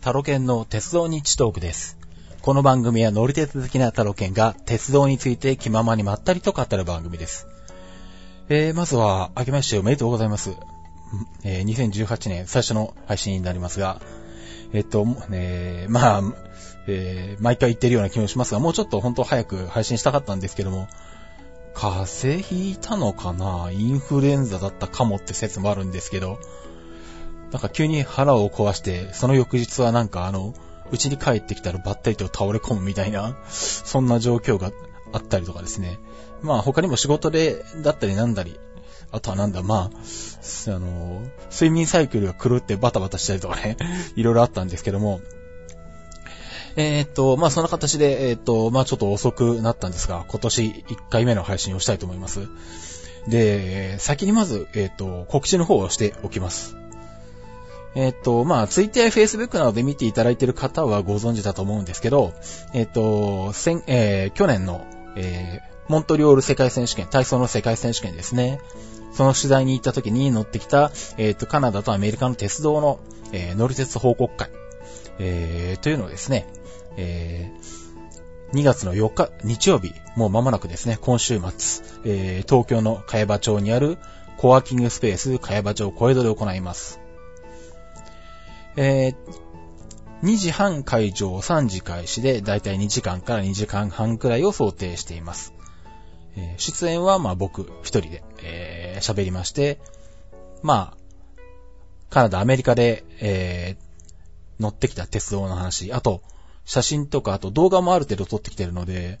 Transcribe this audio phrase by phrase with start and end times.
[0.00, 1.98] タロケンの鉄道日トークです。
[2.40, 7.46] この番組は乗り鉄好きなタロケンが鉄道について気ままにまったりと語る番組です。
[8.48, 10.56] えー、まずは、明けましておめでとうございます。
[11.44, 14.00] えー、2018年最初の配信になりますが、
[14.72, 16.22] えっと、えー、まあ、
[16.86, 20.88] えー、毎回言ってるような気もしますが、もうちょっと本当早く配信したかったんですけども、
[21.74, 23.70] 風邪ひいたのかな？
[23.70, 26.38] インフルエンザだったかもって説もあるんですけど、
[27.52, 30.54] なんか急に腹を壊して、その翌日はなんかあの、
[30.92, 34.72] 家に帰ってきたらばったりと倒れ込むみたいな、そんな状況が
[35.12, 35.98] あったりとかですね。
[36.42, 38.58] まあ他にも仕事で、だったりなんだり、
[39.12, 43.76] あとはなんだ、まあ、あの、睡眠サイクルが狂ってバタバタしたりとかね、
[44.14, 45.20] いろいろあったんですけども、
[46.76, 52.48] えー、っと、まあそんな形で、えー、っと、まあちょっと遅くなったんですが、今年1回目の配信をしたいと思います。
[53.28, 56.76] で、先にまず、えー、っと、告知の方をしておきます。
[57.94, 62.32] えっと、まあ、ツイッターやフェイスブックなどで見ていただいている方はご存知だと思うんですけど、
[62.72, 68.60] えっと、先、えー、去年の、えー、モントリオール世界選手権、体操の世界選手権ですね。
[69.12, 73.00] その取材に行った時に乗ってきた、えっと、カナダとアメリカの鉄道の、
[73.32, 74.50] えー、乗り鉄報告会、
[75.18, 76.46] えー、というのをですね、
[76.96, 83.98] えー、2月の4日、日曜日、もう間もなくですね、今週末、えー、東京の茅場町にある
[84.38, 87.00] コワーキングスペース茅場町小江戸で行います。
[88.82, 95.52] えー、2時半会場、3時開始で、だいたい2時間から2時間半くらいを想定しています。
[96.34, 99.80] えー出演は、まあ僕一人で、えー喋りまして、
[100.62, 100.96] まあ、
[102.08, 106.22] カナダ、アメリカで、えー乗ってきた鉄道の話、あと、
[106.64, 109.18] 写真とか、あと動画もある程度撮ってきてるので、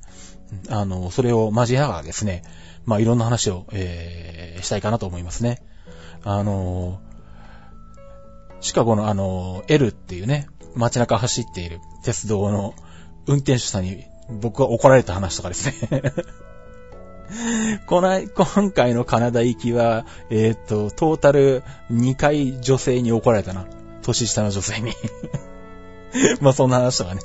[0.70, 2.44] あの、それを交えながらですね、
[2.86, 5.62] まあいろんな話を、えーしたいかなと思いますね。
[6.24, 7.00] あの
[8.60, 12.74] シカゴのあの、L っていうね、街中走っている鉄道の
[13.26, 16.02] 運転手さんに僕が怒られた話とかですね。
[17.86, 23.66] この、今回のカナダ行きは、えーっと、トータル2回女性に怒られたな。
[24.02, 24.92] 年下の女性に。
[26.40, 27.20] まあそんな話とかね。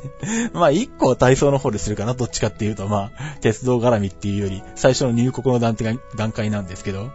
[0.53, 7.09] まあ1個は体操の方でするかな、どっちかっていうと、まあ、鉄道絡みっていうより、最初の入国の段階段階なんですけど。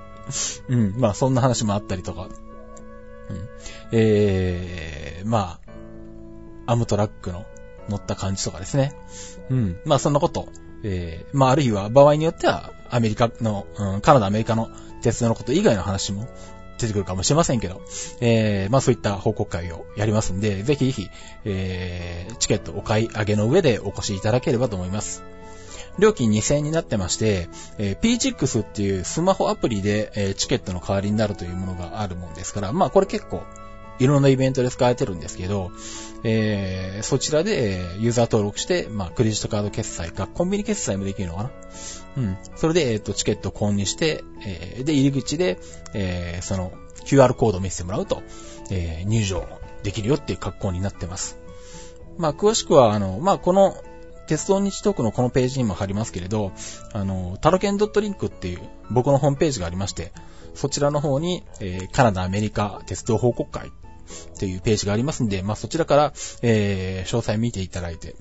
[0.69, 2.23] うん、まあそんな話もあったりとか。
[2.23, 3.49] うん、
[3.93, 5.59] えー、ま
[6.67, 7.47] あ、アムトラックの
[7.89, 8.93] 乗った感じとかですね。
[9.51, 10.49] うん、まあそんなこと。
[10.83, 14.71] えー、まああるいは場合によっては、アメリカの、うん、カナダ、アメリカの
[15.03, 16.29] 鉄道のこと以外の話も
[16.79, 17.83] 出てくるかもしれませんけど、
[18.21, 21.09] えー、まあそういった報告会をやりますんで、ぜひぜひ、
[21.45, 25.23] えー、チケットお買い上げの上でお越しいただければと思います。
[25.99, 27.49] 料金2000円になってまして、
[27.79, 33.43] えー、PCX っていうスマホアプリで、えーチケットの代わりになるというものがあるもんですから、まあこれ結構
[34.01, 35.71] いろんなイベントで使われてるんですけど、
[36.25, 41.51] えーそちらでえーユーザー登録して、まあクレジットカード決済か、コンビニ決済もできるのかな
[42.17, 42.39] うん。
[42.57, 45.59] それで、えっ、と、チケット購入して、えーで、入り口で、
[45.95, 46.73] えーその
[47.05, 48.23] QR コードを見せてもらうと、
[48.71, 49.47] えー入場
[49.83, 51.39] できるよっていう格好になってます。
[52.19, 53.77] まあ、詳しくは、あの、まあ、この、
[54.27, 56.53] 鉄道日トークのこのページにも貼りますけれど、
[56.93, 60.13] あの、タロケン .link っていう僕のホームページがありまして、
[60.55, 63.73] そちらの方に、えーカナダ、アメリカ鉄道報告会
[64.35, 66.13] っていうページがありますんで、まあ、そちらから、
[66.43, 68.15] えー詳細見ていただいて、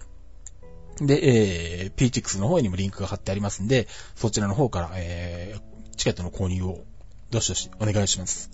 [1.01, 6.83] で、えー、PTX の方にもリンクが貼ってありますんで、そちらの方から、えー、チケットの購入を、
[7.29, 8.49] どしどしお願いします。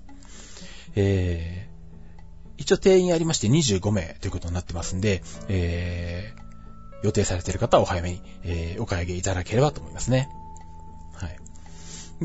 [0.95, 10.29] えー、一応定員ありまして25名ということになってますんで、えー、予定されている方はお早めに、えー、お買い上げいただければと思いますね。
[11.13, 11.37] はい。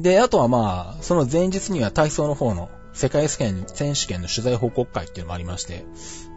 [0.00, 5.84] で、あとはまあ、その前日には体操の方の世界選手権の取材報告会っていうのもありまして、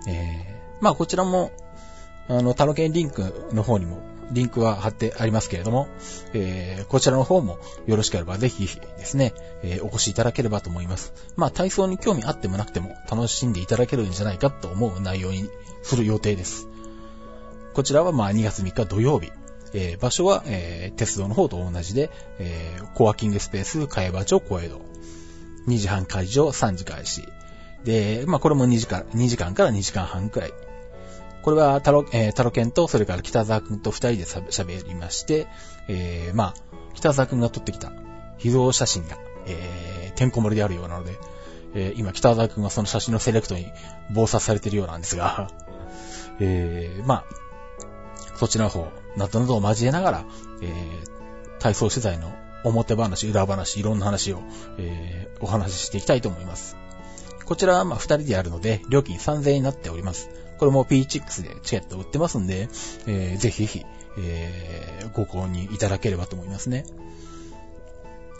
[0.07, 1.51] えー、まあこちらも、
[2.28, 4.01] あの、タロケンリンクの方にも、
[4.31, 5.88] リンクは貼ってありますけれども、
[6.33, 9.33] えー、こちらの方もよろしければぜひですね、
[9.63, 11.13] えーお越しいただければと思います。
[11.36, 15.50] まあ、体操に興味あってもなくても楽しんでいただけるんじゃないかと思う内容に
[15.83, 16.68] する予定です。
[17.74, 19.31] こちらはまあ2月3日土曜日。
[19.74, 24.93] えー場所は、えー鉄道の方と同じで、えーコワーキングスペース、茅場町小江戸。
[25.68, 27.27] 2時半会場、3時開始。
[27.83, 30.54] で、まあこれも2時間、2時間から2時間半くらい。
[31.42, 35.48] これはタロ、えータロケンと、それから北沢くんと二人で喋りまして、
[35.88, 36.54] えーまあ、
[36.94, 37.92] 北沢くんが撮ってきた
[38.38, 39.18] 秘蔵写真が、
[39.48, 41.18] えーてんこ盛りであるようなので、
[41.74, 43.68] えー今北沢くんはその写真のセレクトに
[44.13, 45.50] 暴殺されてるようなんですが、
[46.39, 47.25] えーまあ、
[48.38, 48.88] そちらの方、
[49.18, 50.25] などなどを交えながら、
[50.62, 51.13] えー
[51.59, 52.30] 体操取材の
[52.63, 54.42] 表話、裏話、いろんな話を、
[54.77, 56.77] えーお話ししていきたいと思います。
[57.45, 60.30] こちらはま二人でやるので、料金3000円になっております。
[60.57, 62.69] これも P6 でチケット売ってますんで、
[63.06, 63.86] えー、ぜひぜひ、
[64.18, 66.86] えー、ご購入いただければと思いますね。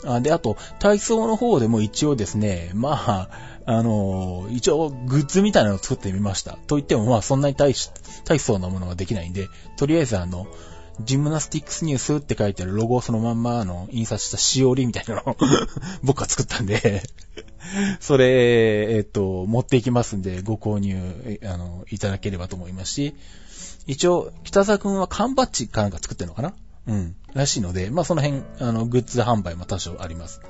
[0.06, 3.28] あで、あと、体操の方でも一応ですね、まあ、
[3.66, 6.52] あのー、一応グッズみたいなのを作ってみました。
[6.66, 7.90] と言ってもまあそんなに大し、
[8.24, 10.46] 大層なものができないんで、とりあえずあの、
[11.00, 15.36] ジムナスティックスニュースって書いてあるロゴをそのまんまの印刷したしおりみたいなのを
[16.02, 17.02] 僕が作ったんで
[18.00, 23.16] それ、えっと、持っていきますんで、ご購入、あの、いただければと思いますし、
[23.86, 26.54] 一応、北沢くんは缶バッジかなんか作ってるのかな？
[26.86, 27.16] うん。
[27.32, 30.40] らしいので、まあその辺、あの、グッズ販売も多少あります。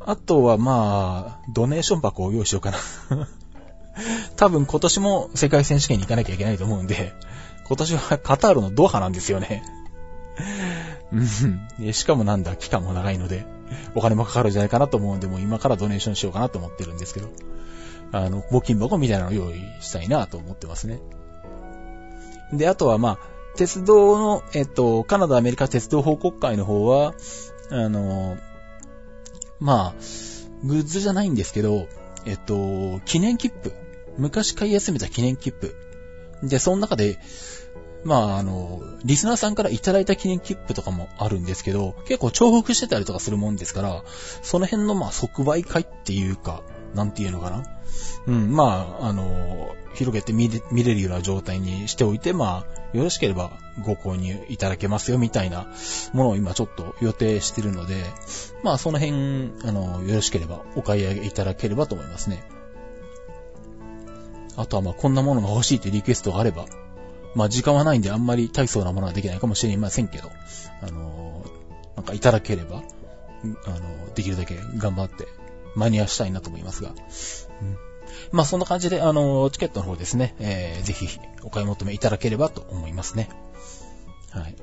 [0.00, 2.78] あとはまあ、ドネーション箱を用意しようかな
[4.36, 7.12] 多分今年も世界選手権に行かなきゃいけないと思うんで、
[7.68, 9.62] 今年はカタールのドーハなんですよね。
[11.92, 13.46] しかもなんだ、期間も長いので、
[13.94, 17.28] お金もかかるんじゃないかなと思うんで、もう今からドネーションしようかなと思ってるんですけど、
[18.12, 21.00] あの、募金箱みたいなのを用意したいなと思ってますね。
[22.52, 23.18] で、あとはまあ、
[23.56, 27.14] 鉄道の、えっと、カナダ、アメリカ鉄道報告会の方は、
[27.70, 28.36] あの、
[29.60, 29.94] まあ、
[30.64, 31.86] グッズじゃないんですけど、
[32.24, 33.72] えっと、記念切符。
[34.16, 35.74] 昔買い集めた記念切符。
[36.42, 37.18] で、その中で、
[38.04, 44.02] まあ、あの、リスナーさんからいただいた記念切符とかもあるんですけど、結構重複してたりとかするもんですから、
[44.42, 46.62] その辺のまあ即売会っていうか、
[46.94, 47.64] なんていうのかな。
[48.26, 53.50] うん、まあ、あの、広げて見れ見れるような状態にしておいて、まあ、よろしければ
[53.84, 55.66] ご購入いただけますよ、みたいな
[56.12, 57.96] ものを今ちょっと予定してるので、
[58.62, 62.42] まあ、その辺、あの、よろしければお買い上げいただければと思いますね。
[64.58, 66.66] あとはまあ、こんなものが欲しいってリクエストがあれば、
[67.36, 70.30] まあ、時間はないんであんまり大層なものはできないかもしれませんけど、
[70.82, 71.46] あの、
[71.94, 72.82] なんかいただければ、
[73.66, 75.28] あの、できるだけ頑張って
[75.76, 76.90] 間に合わしたいなと思いますが。
[76.90, 76.92] う
[77.64, 77.76] ん、
[78.32, 83.28] まあそんな感じで、あの、チケットの方ですね、えー、ぜひお買い求めいただければと思いますね。
[84.30, 84.56] はい。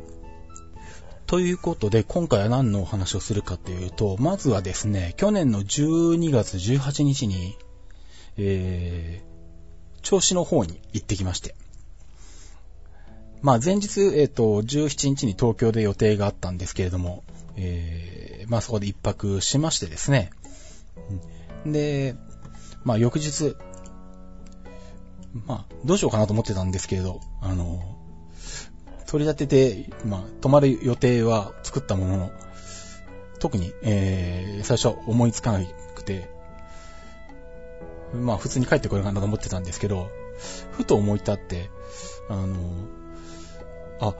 [1.28, 7.58] ということで、今回は何のお話をするかというと、まずはですね、去年の12月18日に、
[8.38, 9.35] えー、
[10.06, 11.56] 調子の方に行ってきまして。
[13.42, 17.24] まあ前日、えっ、ー、と、17日に東京で予定があったんですけれども、
[17.58, 20.30] えー、まあそこで一泊しましてですね、
[21.66, 22.16] で、
[22.84, 23.56] まあ翌日、
[25.48, 27.98] まあどうしようかなと思ってたんですけれど、あの、
[29.08, 32.32] 取り立てて、まあ泊まる予定は作ったものの、
[33.40, 35.66] 特に、えー、最初は思いつかな
[35.96, 36.35] くて、
[38.16, 40.10] まあ普通に帰ってこようかなと思ってたんですけど、
[40.72, 41.70] ふと思い立って、
[42.30, 42.56] あの、
[44.00, 44.16] あ、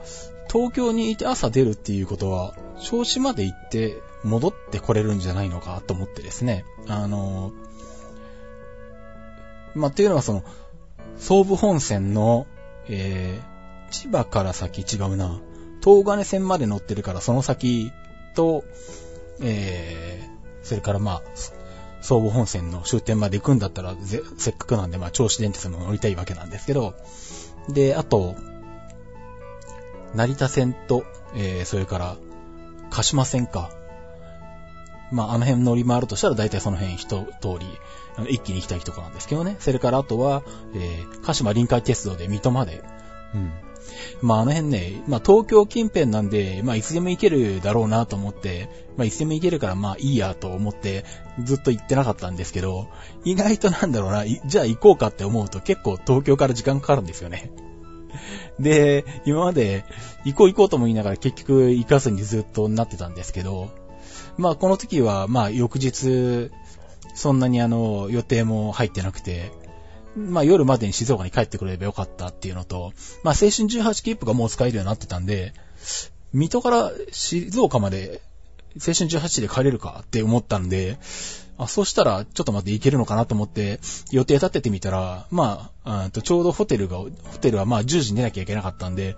[0.50, 6.64] 東京にいて朝出るっていうことは、銚子まで行って戻ってこれるんじゃないのかと思ってですね。
[6.88, 7.52] あの、
[9.74, 10.42] まあ、っていうのはその、
[11.18, 12.46] 総武本線の、
[12.88, 15.40] えー、千葉から先違うな。
[15.82, 17.92] 東金線まで乗ってるからその先
[18.34, 18.64] と、
[19.40, 21.22] えー、それからまあ、
[22.06, 23.96] 総武本線の終点まで行くんだったら
[24.38, 26.94] せっかくなんでまあ、銚子電鉄も乗りたいわけなんですけど、
[27.68, 28.36] で、あと、
[30.14, 32.16] 成田線と、えー、それから、
[32.90, 33.70] 鹿島線か。
[35.10, 37.26] まあ、あの辺乗り回るとしたら大体その辺一通
[37.58, 37.66] り、
[38.30, 39.56] 一気に行きたいとこなんですけどね。
[39.58, 40.44] それからあとは、
[40.74, 42.84] えー、鹿島臨海鉄道で水戸まで。
[43.34, 43.52] うん。
[44.22, 51.04] まあ、あの辺ね、まあ、東京近辺なんで、まあ、いつでも行けるだろうなと思って、まあ、いつでも行けるから、まあ、いいやと思って、
[51.44, 52.88] ずっと行ってなかったんですけど、
[53.24, 57.50] 意外となんだろうな、じゃあ行こうかって思うと結構東京から時間かかるんですよね。
[58.58, 59.84] で、今まで
[60.24, 63.70] 行こう行こうとも言いながら結局行かずにずっとなってたんですけど、
[64.38, 66.50] まあこの時はまあ翌日、
[67.14, 69.50] そんなにあの予定も入ってなくて、
[70.16, 72.92] まあ夜までに静岡に帰ってくれればよかったっていうのと、
[73.22, 75.52] まあ青春18切符がもう使えるようになってたんで、
[76.32, 78.20] 水戸から静岡まで
[78.76, 80.98] 青春18で帰れるかって思ったんで、
[81.58, 83.80] あ、そうしたら、ちょっと待って行けるのかなと思って、
[84.10, 89.16] 予定立ててみたら、まあ、あとちょうどホテルが、ホテルはまあ10時に出なきゃいけなかったんで、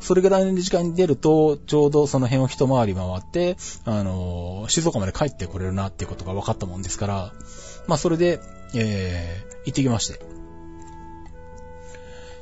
[0.00, 7.32] それぐらいの時間に出ると、ちょうどその辺を一回り回って、あのー、静岡まで帰ってこれるなっていうことが分かったもんですから、
[7.86, 8.40] まあそれで、
[8.74, 10.20] えー、行ってきまして。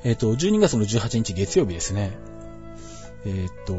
[0.05, 2.17] えっ、ー、と、12月の18日月曜日ですね。
[3.25, 3.77] えっ、と、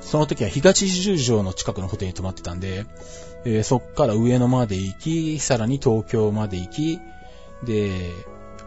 [0.00, 2.86] その時は東十条の近くのホテルに泊まってたんで、
[3.44, 7.00] えー、そっから上野まで行き、さらに東京まで行き、
[7.64, 8.10] で、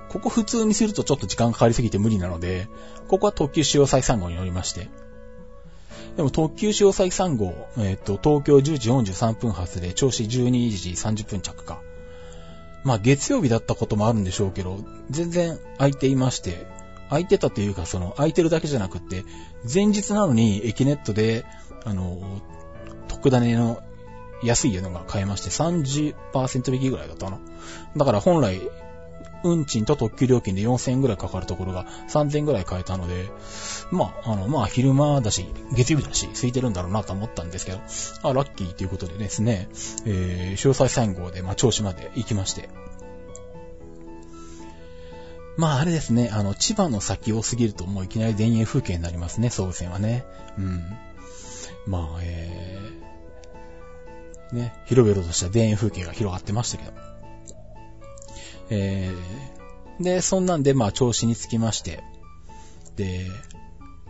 [0.10, 2.68] ここ普通にするとちょっと時間かかりすぎて無理なので、
[3.08, 4.90] ここは特急使用再3号に乗りまして。
[6.16, 10.28] でも特急使用再3号、えっ、ー、と、東京10時43分発で、調子12
[10.70, 11.82] 時30分着か。
[12.84, 14.78] まあ月曜日だったこともあるんでしょうけど、
[15.10, 16.68] 全然空いていまして、
[17.14, 19.24] 空いてたというか、その空いてるだけじゃなくって、
[19.72, 21.46] 前日なのにエキネットで、
[21.86, 22.42] あの、
[23.08, 23.82] 特ダネの
[24.44, 27.40] 安いのが買えまして、30%引きぐらいだったかな。
[27.96, 28.62] だから本来、
[29.44, 33.30] 運賃と特急料金で4000円ぐらいかかるところが3000円ぐらい買えたので、
[33.92, 37.80] まあ、あの、まあ、昼間だし、月曜日だし、空いてるんだろうなと思ったんですけど、
[38.24, 39.68] あ、ラッキーということでですね、
[40.06, 42.70] えー、詳細3号で、まあ、銚子まで行きまして、
[45.58, 50.26] まああれですね、あの、千葉の先を過ぎるともういきなり田園風景になりますね、総武線はね。
[50.58, 50.84] うん。
[51.86, 56.92] まあ、えー、ね、広々とした田園風景が広がってましたけど。
[58.70, 62.04] えー、で、そんなんで、まあ、調子につきまして、
[62.96, 63.28] で、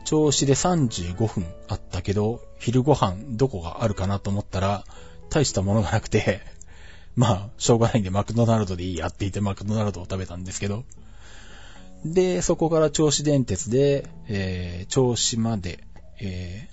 [0.06, 4.86] 調子で35分あったけど、昼ご飯どこがあるかなと思ったら、
[5.30, 6.42] 大したものがなくて、
[7.16, 10.84] まあ、しょうがないんでマクドナルドでいいやって言ってマクドナルドを食べたんですけど、
[12.06, 15.84] で、そこから銚子電鉄で、えー、銚子まで、
[16.20, 16.70] え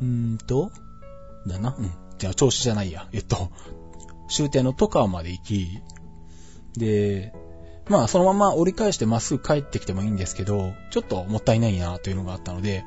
[0.00, 0.70] ー、んーと、
[1.46, 1.74] だな。
[1.78, 1.90] うん。
[2.18, 3.08] じゃあ、銚子じゃないや。
[3.12, 3.50] えっと、
[4.28, 5.78] 終点の戸川まで行き、
[6.76, 7.32] で、
[7.88, 12.84] まあ、そのまま折り返してまっすぐ帰ってきてもいいんですけど、ちょっともったいないなというのがあったので、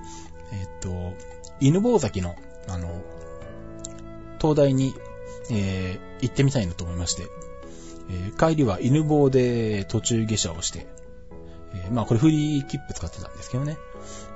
[0.54, 1.14] えっと、
[1.60, 2.36] 犬坊崎の、
[2.68, 3.02] あの、
[4.40, 4.94] 東大に、
[5.52, 7.28] えー、行ってみたいなと思いまして、
[8.14, 10.86] えー、帰りは犬坊で途中下車をして、
[11.74, 13.78] えー、まあこれフリー切符使ってたんですけどね。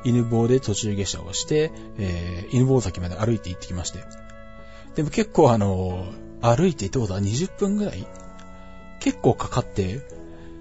[0.03, 4.03] 犬坊で途中下車をして、えー、犬坊崎まで歩いて行ってきまして。
[4.95, 6.05] でも結構あの、
[6.41, 8.07] 歩いて行ったことは20分ぐらい
[8.99, 10.01] 結構かかって、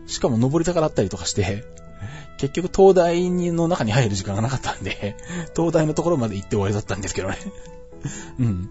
[0.07, 1.65] しかも登り坂だったりとかして、
[2.39, 5.17] 結局東大の中に入る時間がなかったんで、
[5.57, 7.39] 東大のところまで行って終わりだったんですけどね。
[8.39, 8.71] うん。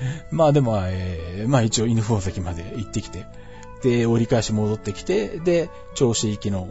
[0.30, 3.26] まあでも、えー、まあ一応犬宝石まで行ってきて、
[3.82, 6.68] で、折り返し戻ってきて、で、銚子行きの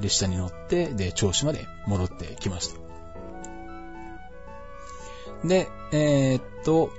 [0.00, 2.86] 列車に乗って、で、銚子まで戻ってきました。
[5.46, 6.90] で、えー、っと、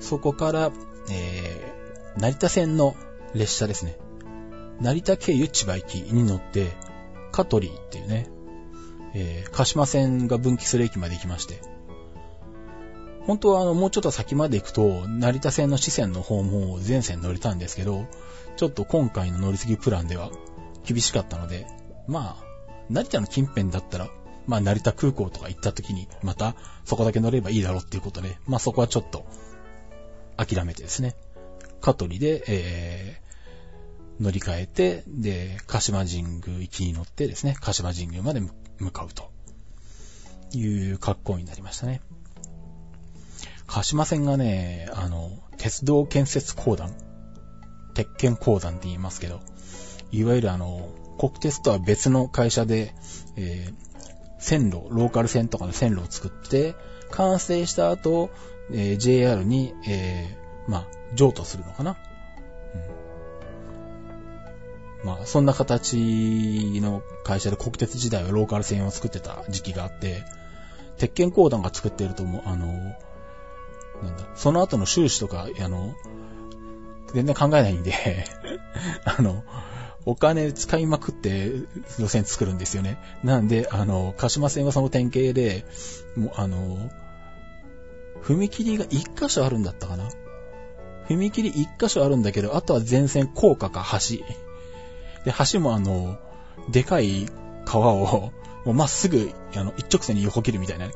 [0.00, 0.70] そこから、
[1.10, 2.94] えー、成田線の
[3.34, 3.96] 列車ですね。
[4.80, 6.70] 成田経由千葉行きに乗って、
[7.32, 8.28] 香取っていうね、
[9.14, 11.60] えー、鹿島線が分岐する駅まで行きまして、
[13.28, 18.06] 本当はあの、もうちょっと先まで行くと、成田線の支線の方も全線乗れたんですけど、
[18.56, 20.30] ちょっと今回の乗り継ぎプランでは
[20.82, 21.66] 厳しかったので、
[22.06, 22.44] まあ、
[22.88, 24.08] 成田の近辺だったら、
[24.46, 26.56] まあ、成田空港とか行った時に、また、
[26.86, 29.26] そこだけ乗ればいいだろうっていうことで、まあ、そこはちょっと、
[30.38, 31.14] 諦めてですね、
[31.82, 38.40] 香取で、えー、乗り換えて、で、鹿島神宮行きに乗ってですね、鹿島神宮まで
[38.78, 39.30] 向かうと
[40.56, 42.00] いう格好になりましたね。
[43.68, 46.94] 鹿島線がね、あの、鉄道建設公団、
[47.94, 49.40] 鉄拳公団って言いますけど、
[50.10, 52.94] いわゆるあの、国鉄とは別の会社で、
[53.36, 53.74] えー、
[54.38, 56.74] 線路、ローカル線とかの線路を作って、
[57.10, 58.30] 完成した後、
[58.72, 61.96] えー、JR に、えー、まあ、譲渡するのかな。
[65.02, 70.22] うん、まあ、そんな形の会社で国鉄時代はローカル線を作ってた時期があって、
[70.96, 72.94] 鉄拳公団が作っていると思う、あの、
[74.02, 75.94] なんだ、その後の収支とか、あの、
[77.14, 77.92] 全然考えないんで
[79.04, 79.42] あの、
[80.04, 81.52] お金使いまくって
[81.98, 82.98] 路線作るんですよね。
[83.22, 85.64] なんで、あの、鹿島線はその典型で、
[86.16, 86.90] もう、あの、
[88.22, 90.08] 踏切が一箇所あるんだったかな
[91.08, 94.16] 踏切一箇所あるんだけど、あとは全線高架か橋。
[95.24, 96.18] で、橋もあの、
[96.70, 97.26] でかい
[97.64, 98.32] 川を、
[98.64, 100.86] もうまっすぐ、あの、一直線に横切るみたいな。
[100.86, 100.92] うん、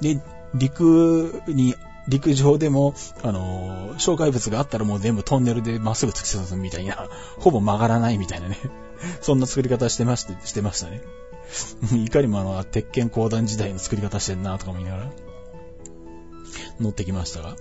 [0.00, 0.22] で、
[0.54, 1.74] 陸に、
[2.08, 8.58] 陸上でも、あの、障害物があったらもう全部トンネルでまっすぐ突き進むみたいな、 ほぼ曲がらないみたいなね。
[9.20, 11.00] そんな作り方してまして、してましたね。
[12.04, 15.10] いかにもあの、鉄拳講談時代の作り方してんなとか思いながら、
[16.80, 17.56] 乗ってきましたが。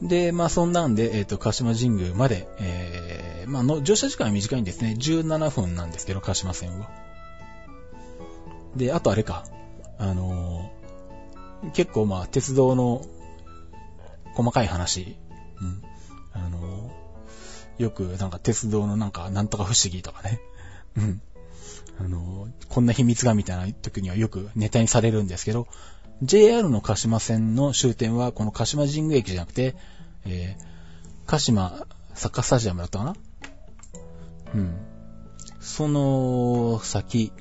[0.00, 4.96] で、まあそんなんで、えっ、ー、と、鹿島神宮まで、えー、まあの、乗車時間は短いんですね。
[4.98, 6.90] 17分なんですけど、鹿島線は。
[8.74, 9.44] で、あとあれか、
[9.98, 10.71] あの、
[11.74, 13.04] 結構まあ、鉄道の
[14.34, 15.16] 細かい話、
[15.60, 15.82] うん。
[16.32, 16.90] あの、
[17.78, 20.40] よくなんか鉄道のなんか、なんとか不思議とかね。
[20.96, 21.22] うん。
[22.00, 25.68] あの、こんな秘密がみたいな時にはよくネタにされるんですけど、
[26.22, 29.74] JR の鹿島線の終点はこの鹿島神宮駅じゃなくて、
[30.24, 30.64] えー、
[31.26, 33.16] 鹿島サッカースタジアムだったかな
[34.54, 34.76] うん。
[35.60, 37.32] その先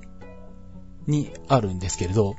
[1.07, 2.35] にあるんですけれど、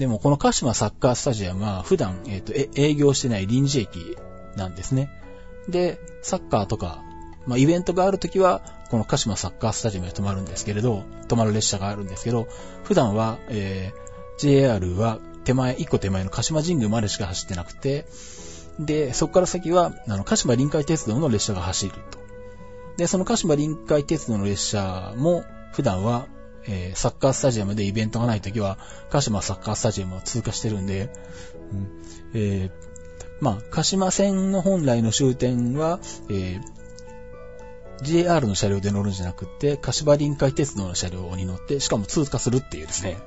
[0.00, 4.16] でもこの鹿島サッカースタジアムは普段、えっ、ー、と、営業してない臨時駅
[4.56, 5.10] なんですね。
[5.68, 7.02] で、サッカーとか、
[7.46, 12.48] まあ、イベントがあるときは、この鹿島サッカースタジアムで止まるんですけれど、止まる列車があるんですけど、
[12.82, 18.06] 普段は、えー、JR は手前、一個手前の鹿島神宮までしか走ってなくて、
[18.78, 22.18] で、そこから先は、あの、鹿島臨海鉄道の列車が走ると。
[22.96, 26.26] で、その鹿島臨海鉄道の列車も、普段は、
[26.66, 28.78] えー、サッカースタジアムでイベントがないときは、
[29.10, 31.10] 鹿島サッカースタジアムを通過してるんで、
[31.72, 31.88] うん、
[32.34, 32.70] えー、
[33.40, 43.18] まあ、鹿島線の本来の終点は、えー、JR の車両で乗るんじゃなくて、鹿島臨海鉄道の車両に乗って、しかも通過するっていうですね、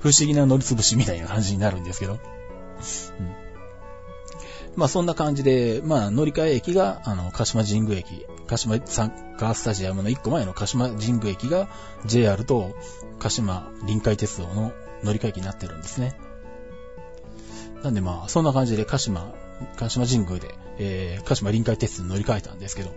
[0.00, 2.14] 不思議な乗り潰しみたいな感じになるんですけど。
[2.14, 3.51] うん
[4.76, 11.68] まあそんな感じで、まあ乗り換え駅が、あの、鹿島神宮駅、鹿島サッカースタジアムの一個前の鹿島神宮駅が
[12.06, 12.74] JR と
[13.18, 16.16] 鹿島臨海鉄道の乗り換え駅になってるんですね。
[17.82, 19.34] なんでまあ、そんな感じで鹿島、
[19.76, 22.90] 鹿島神宮で、えー、鹿島臨海鉄道に乗り換えたんですけど、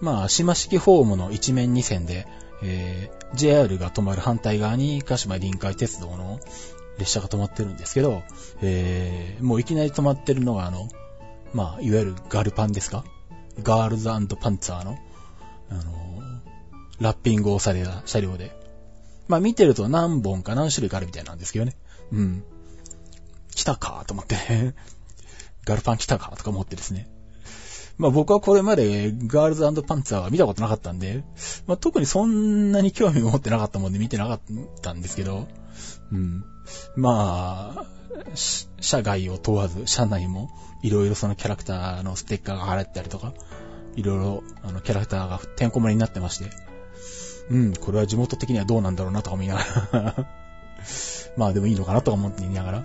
[0.00, 2.26] まあ、島式ホームの一面二線で、
[2.62, 6.40] えー、JR が止まる反対側に鹿島臨海鉄道の
[7.00, 8.22] 列車が止まってるんですけど、
[8.62, 10.88] えー、もういきなり止まってるのがあの、
[11.52, 13.04] まあ、いわゆるガルパンですか？
[13.62, 14.18] ガールズパ
[14.50, 14.98] ンツァーの、
[15.70, 15.84] あのー、
[17.00, 18.58] ラッピングをされた車両で。
[19.28, 21.76] まあ見てると何本か何種類かあるみたいなんですけどね。
[22.12, 22.44] うん。
[23.54, 24.36] 来たかと思って
[25.64, 27.08] ガルパン来たかとか思ってですね。
[27.96, 31.22] まあ僕はこれまでガールズパンツァーは見たことなかったんで、
[31.66, 34.40] まあ特にそんなに興味を持ってなかったもんで見てなかっ
[34.80, 35.46] たんですけど、
[36.12, 36.44] うん。
[36.96, 37.86] まあ、
[38.80, 40.50] 社外を問わず、社内も
[40.82, 43.32] いろいろそのキャラクターのステッカーが貼られてたりとか、
[43.96, 46.50] いろいろあのキャラクターがてんこ盛りになってまして、
[47.50, 49.60] うん、これは地元的にはどうなんだろうなとか思いなが
[49.92, 50.26] ら
[51.36, 52.84] まあでもいいのかなとか思って言いながら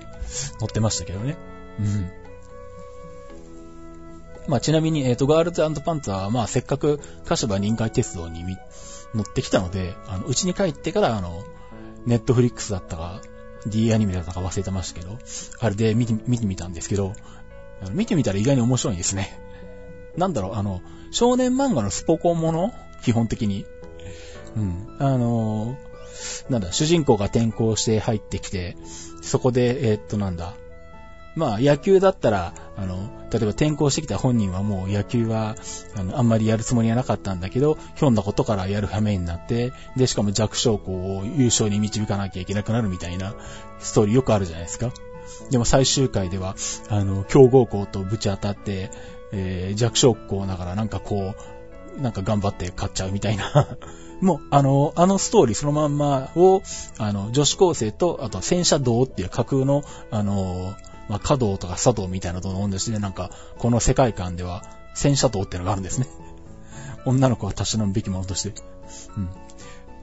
[0.60, 1.36] 乗ってましたけどね。
[1.80, 2.10] うん。
[4.48, 8.44] まあちなみに、えっ、ー、と、ガールズパンツは、まあせっかく鹿島臨海鉄道に
[9.14, 11.44] 乗ってきたので、あの、うちに帰ってから、あの、
[12.06, 13.22] ネットフリックスだったか、
[13.68, 15.18] D アニメだったか忘れてましたけど、
[15.60, 17.14] あれで見て、見てみたんですけど、
[17.92, 19.40] 見てみたら意外に面白いですね。
[20.18, 22.74] なんだろう、あの、少年漫画のスポコンもの？
[23.04, 23.66] 基本的に。
[24.56, 24.96] うん。
[25.00, 25.78] あの
[26.50, 28.78] なんだ、主人公が転校して入ってきて、
[29.22, 30.56] そこで、えー、っと、なんだ、
[31.36, 35.56] まあ、野球だったら、あの、例えば転校してきた本人はもう野球は、
[35.96, 43.36] あの、あんまりやるつもりはなかったんだけど、ひょんなことからやる羽目になって、で、しかも弱小校を優勝に導かなきゃいけなくなるみたいな
[43.80, 44.92] ストーリーよくあるじゃないですか。
[45.50, 46.56] でも最終回では、
[46.90, 48.92] あの、強豪校とぶち当たって、
[49.32, 51.34] えー、弱小校ながらなんかこ
[51.98, 53.68] う、なんか頑張って勝っちゃうみたいな
[54.22, 56.62] もう、あの、あのストーリーそのまんまを、
[56.98, 60.74] あの、女子高生と、あと戦車道っていう架空の、あの、
[61.08, 64.64] まあ、華道とか茶道みたいなのと同じで、なんか、この世界観では、
[64.94, 66.08] 戦車道ってのがあるんですね。
[67.06, 68.54] 女の子はたしなむべきものとして。
[69.18, 69.30] うん。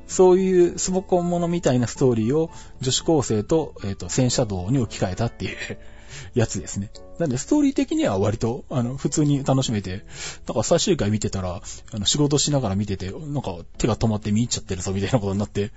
[0.07, 5.57] そういうスボコンものみたいなストーリーを女子高生と、えっ、ー、と、戦車道に置き換えたっていう
[6.35, 6.91] やつですね。
[7.19, 10.05] なんで、ストーリー的には割と、あの、普通に楽しめて、
[10.47, 11.63] なんか最終回見てたら、
[11.93, 15.73] あの、仕事しながら見てて、なんか手が止まって見入っちゃってるぞみたいなことになって、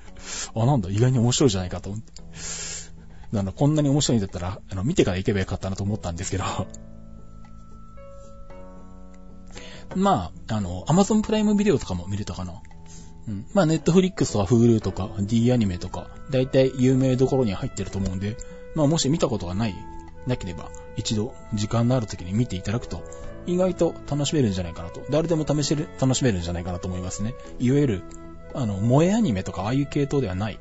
[0.54, 2.12] あ、なんだ、意外に面白いじゃないかと思って。
[3.40, 6.44] あの、こんなに面白いんだったら、あの、見てから行けばよかったなと思ったんですけど。
[9.96, 12.62] まあ、あの、Amazon プライムビデオとかも見れたかな。
[13.28, 13.46] うん。
[13.54, 18.38] まあ、ネットフリックスとか Hulu とか D アニメとか、だいたい有名どころには入ってると思うんで、
[18.76, 19.76] まあ、もし見たことがない、
[20.28, 23.04] なければ、一度、時間のある時に見ていただくと、
[23.48, 25.02] 意外と楽しめるんじゃないかなと。
[25.10, 27.36] 誰でも試せる、楽しめるんじゃないかなと思いますね。
[27.60, 28.04] いわゆる、
[28.54, 30.60] あの、萌えアニメとかああいう系統ではない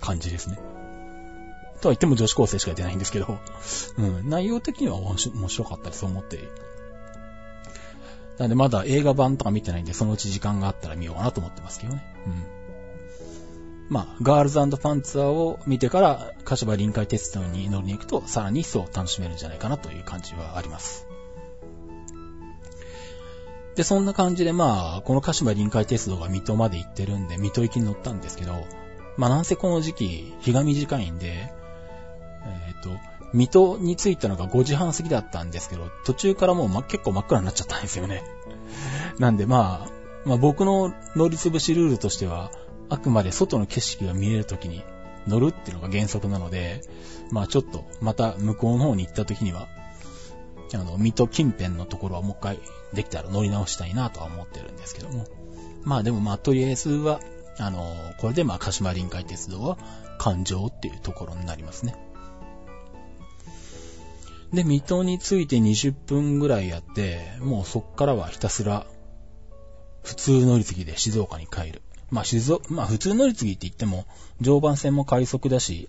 [0.00, 0.58] 感じですね。
[1.86, 3.38] とは言っても女子高生しか出ないんですけど、
[3.98, 6.48] うん、内容的には面白かったりそう思って。
[8.38, 12.04] なんでまだ映画版とか見てないんで、そのうち時間があったら見ようかなと思ってますけどね。
[12.26, 12.44] うん。
[13.88, 21.06] まあ、ガールズパンツァーを見てから、柏島臨海鉄道に乗りに行くと、さらに一層楽しめるんじゃないかなという感じはあります。
[23.76, 28.66] で、そんな感じでまあ、この鹿島臨海鉄道が水戸まで行ってるんで、水戸行きに乗ったんですけど、
[29.16, 31.52] まあなんせこの時期、日が短いんで、
[32.66, 32.90] えっ、ー、と、
[33.32, 38.24] 水戸に着いたのが5時半過ぎだったんですけど、途中からもう、ま、結構真っ暗になっちゃったんですよね。
[39.18, 39.90] なんでまあ、
[40.24, 42.50] まあ僕の乗り潰しルールとしては、
[42.88, 44.84] あくまで外の景色が見えるときに
[45.26, 46.82] 乗るっていうのが原則なので、
[47.30, 49.68] まあちょっとまた向こうの方に行ったときには、
[50.74, 52.58] あの、水戸近辺のところはもう一回
[52.92, 55.24] できたら乗り直したいなとは思ってるんですけども。
[55.82, 57.20] まあでもまあとりあえずは、
[57.58, 59.78] あの、これでまあ鹿島臨海鉄道は
[60.18, 61.94] 環状っていうところになりますね。
[64.52, 68.86] で、水戸に着いて20分ぐらいやって、もうそっからはひたすら、
[70.02, 71.82] 普通乗り継ぎで静岡に帰る。
[72.10, 74.06] まあ、静、まあ、普通乗り継ぎって言っても、
[74.40, 75.88] 常磐線も快速だし、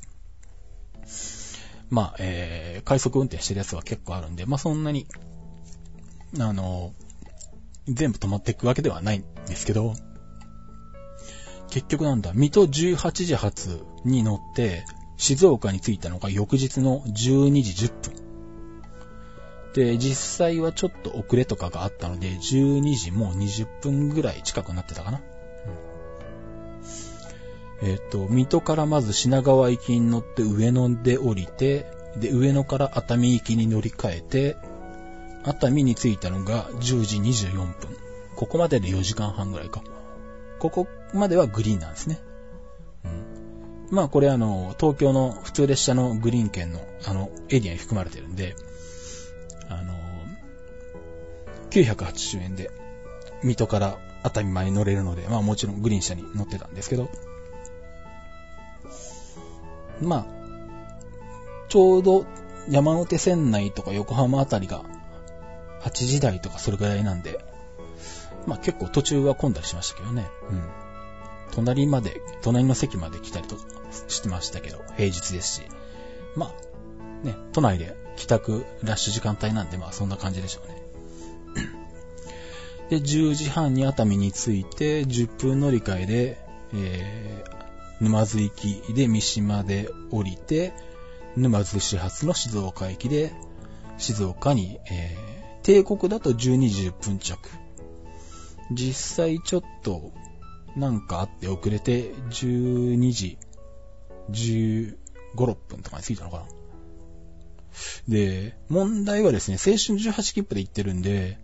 [1.90, 5.06] まあ、えー、快速運転してるやつは結構あるんで、まあ、そんなに、
[6.40, 6.94] あの、
[7.88, 9.94] 全部止まっていくわけではないんですけど、
[11.70, 14.84] 結局なんだ、水戸18時発に乗って、
[15.18, 18.27] 静岡に着いたのが翌日の12時10分。
[19.74, 25.22] で、実際はちょっと遅れとかがあったので、12時もう20分ぐらい近くなってたかな。
[27.82, 31.86] うん、えっ、と、水戸からまず品川行きに乗って上野で降りて、
[32.18, 34.58] で、上野から熱海行きに乗り換えて、
[35.44, 37.76] 熱海に着いたのが10時24分。
[38.36, 39.82] ここまでで4時間半ぐらいか。
[40.60, 42.20] ここまではグリーンなんですね。
[43.06, 48.56] うん、まあこれあの、東京の普通列車のグリーン券のあの、エリアに含まれてるんで、
[49.70, 49.94] あの、
[51.70, 52.72] 980円で、
[53.44, 57.10] 水戸から熱海まで乗れるので、まあもちろんグリーン車に乗ってたんですけど、
[60.02, 60.26] まあ、
[61.70, 62.26] ちょうど
[62.70, 64.84] 山手線内とか横浜あたりが
[65.82, 67.40] 8時台とかそれぐらいなんで、
[68.46, 70.28] まあ結構途中は混んだりしましたけどね。
[70.50, 70.64] うん。
[71.52, 73.64] 隣まで、隣の席まで来たりとか
[74.08, 75.62] してましたけど、平日ですし。
[76.36, 80.88] まあ、ね、都内で帰宅ラッシュ時間帯なんで、まあそんな感じでしょうね。
[82.90, 86.38] で、10時半に熱海に着いて、10分乗り換えで、
[86.74, 90.74] えー、沼津行きで三島で降りて、
[91.36, 93.34] 沼津始発の静岡駅で、
[93.98, 97.38] 静岡に、えー、帝国だと12時10分着。
[98.72, 100.12] 実際ちょっと、
[100.76, 103.38] なんかあって遅れて、12時
[104.32, 104.98] 15、
[105.36, 106.57] 6分とかに着いたのかな。
[108.08, 111.40] で、問題はですね、青春18切符で行ってるんで、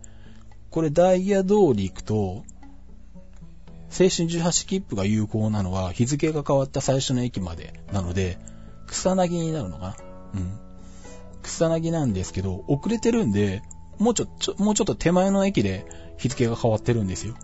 [0.70, 2.44] これダイヤ通り行くと、
[3.90, 8.38] 青春18切符が有効なのは日付が変わった最初の駅までなので、
[8.86, 9.96] 草薙になるのか
[10.32, 10.40] な？
[10.40, 10.58] うん。
[11.42, 13.62] 草薙なんですけど、遅れてるんで、
[13.98, 15.86] もうちょ、ちょ、もうちょっと手前の駅で
[16.18, 17.36] 日付が変わってるんですよ。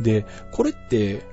[0.00, 1.26] で、これって、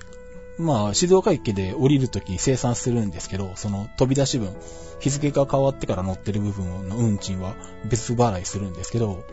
[0.60, 4.54] まあ、静岡駅で降りるときに生産するんですけど、その飛び出し分、
[5.00, 7.56] 日付が変わってから乗ってる部分の運賃は
[7.90, 9.24] 別払いするんですけど、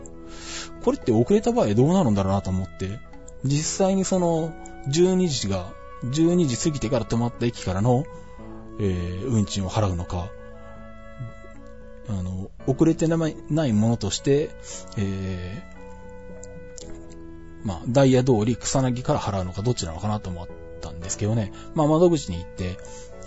[0.85, 2.99] これって遅れた場合どうなるんだろうなと思って、
[3.43, 4.53] 実際にその
[4.87, 5.73] 12時が、
[6.05, 8.05] 12時過ぎてから止まった駅からの、
[8.79, 10.29] えー、運賃を払うのか、
[12.07, 13.17] あの、遅れてな
[13.67, 14.49] いものとして、
[14.95, 21.51] えー、まあ、ダイヤ通り草薙から払うのかどっちなのかなと思ってたんですけどね。
[21.75, 22.77] まあ、窓口に行って、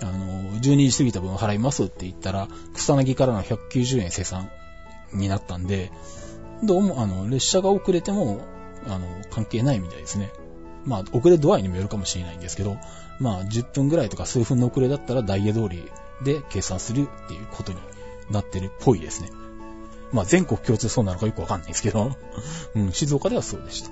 [0.03, 4.51] あの、12時過ぎた分払いますって言ったら、草薙からの190円生産
[5.13, 5.93] になったんで、
[6.63, 8.41] どうも、あの、列車が遅れても、
[8.87, 10.33] あの、関係ないみたいですね。
[10.85, 12.77] まあ、遅れ度合いにもよるかもしれないんですけど、
[13.19, 15.91] まあ、10分ぐらいとか数分の遅れだったらダイヤ通り
[16.25, 17.79] で計算するっていうことに
[18.31, 19.31] なってるっぽいですね。
[20.13, 22.13] まあ、全国共通そうなのかよくわかんないですけど、
[22.75, 23.91] うん、静岡ではそうでした。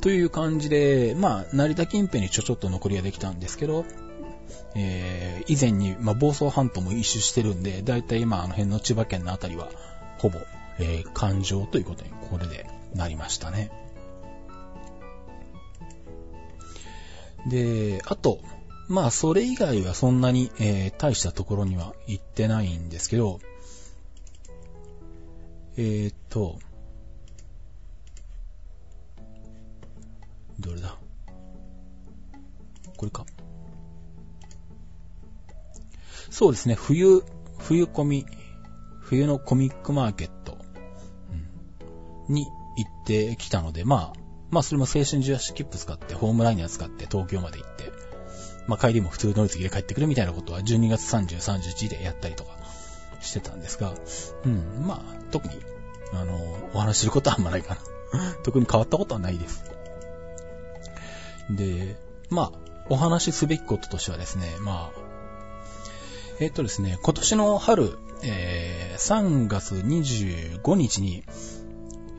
[0.00, 3.84] という感じで、まあ、成田近辺にちょちょっと残りができたんですけど、
[4.74, 9.68] えー、以前に、まあ、房総半島も一周してるんで、だいたい今あの辺の千葉県のあたりは、
[10.18, 10.38] ほぼ、
[10.78, 13.70] えー、環状ということに、これでなりましたね。
[17.46, 18.40] で、あと、
[18.88, 23.38] まあ、それ以外はそんなに、えー、大したところには行ってないんですけど、
[25.76, 26.58] えー、っと、
[30.60, 30.96] どれだ？
[32.96, 33.24] これか？
[36.30, 37.24] そうですね、冬、
[37.58, 38.24] 冬コミ、
[39.00, 40.58] 冬のコミックマーケット、
[42.28, 42.46] うん、に
[42.76, 44.20] 行ってきたので、まあ、
[44.50, 47.92] まあそれも青春18切符使って、ホームライナー使って東京まで行って、
[48.66, 52.50] まあ帰りも普通乗り継ぎで帰ってくるみたいなことは12月30、31でやったりとか
[53.20, 53.92] してたんですが、
[54.44, 55.54] うん、まあ特に、
[56.12, 56.36] あの、
[56.74, 57.80] お話しすることはあんまないかな。
[58.44, 59.64] 特に変わったことはないです。
[61.56, 61.96] で、
[62.30, 65.00] まあ、お話しすべきこととしてはですね、まあ、
[66.40, 71.22] えっとですね、今年の春、えー、3月25日に、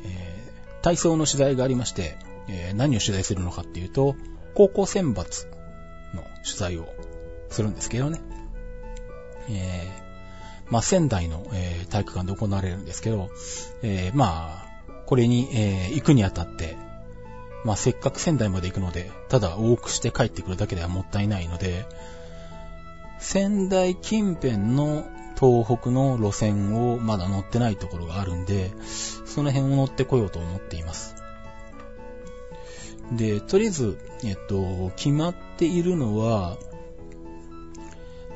[0.06, 2.18] えー、体操の取材がありまして、
[2.48, 4.16] えー、何を取材するのかっていうと、
[4.54, 5.48] 高校選抜
[6.14, 6.88] の取材を
[7.50, 8.22] するんですけどね。
[9.50, 13.30] えー、まあ、仙台の、えー、体育館で行われるんですけど、
[13.82, 16.78] えー、まあ、これに、えー、行くにあたって、
[17.64, 21.86] まあ、せっかく仙台まで行くので、ただ往復して帰ってくるだけではもったいないので、
[23.20, 25.06] 仙台近辺の
[25.40, 28.72] 東北の路線をまだ乗ってないところがあるんで、
[29.26, 31.16] その辺を乗ってこようと思っています。
[33.12, 36.58] で、とりあえず、えっと、決まっているのは、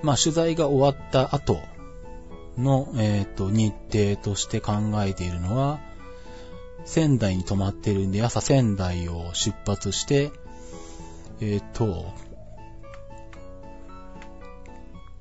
[0.03, 1.59] まあ、取材が終わった後
[2.57, 5.79] の、えっと、日程として考えているのは、
[6.85, 10.31] 仙台に泊まってるんで、朝仙台を出発して、
[11.41, 12.13] えっと、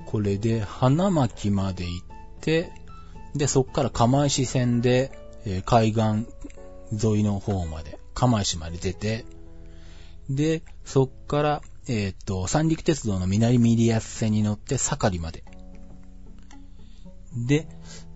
[0.06, 2.06] これで花巻まで行っ
[2.40, 2.70] て、
[3.34, 5.10] で、そっから釜石線で、
[5.44, 6.28] えー、海岸
[7.04, 9.24] 沿いの方まで、釜石まで出て、
[10.30, 15.44] で、そっから、えっ、と、三陸鉄道の南ミリアス線に乗って、盛りまで。
[17.36, 17.66] で、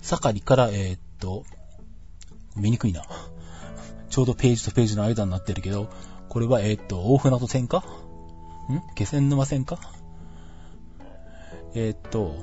[0.01, 1.45] 盛りから、えっ、と、
[2.57, 3.05] 見にくいな。
[4.09, 5.89] ちょうどページとページの間になってるけど、
[6.29, 7.79] これは、えっ、と、大船渡線か？
[7.79, 7.83] ん？
[8.95, 9.79] 気仙沼線か？
[11.75, 12.35] えー、っと、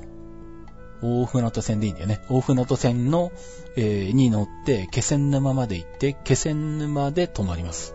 [1.02, 2.20] 大船渡線でいいんだよね。
[2.28, 3.30] 大船渡線の、
[3.76, 7.94] えー、に乗って、気仙沼まで行って、気仙沼で泊まります。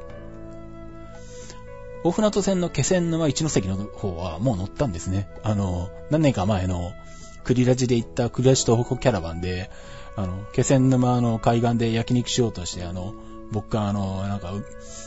[2.03, 5.29] 大船渡線の気仙沼一ノ関の方はもう乗ったんですね。
[5.43, 6.91] あの、何年か前の、
[7.43, 9.71] クリラジで行ったクリラジ東北キャラバンで、
[10.15, 13.13] あの、気仙沼の海岸で焼肉しようとして、あの、
[13.51, 14.53] 僕があの、なんか、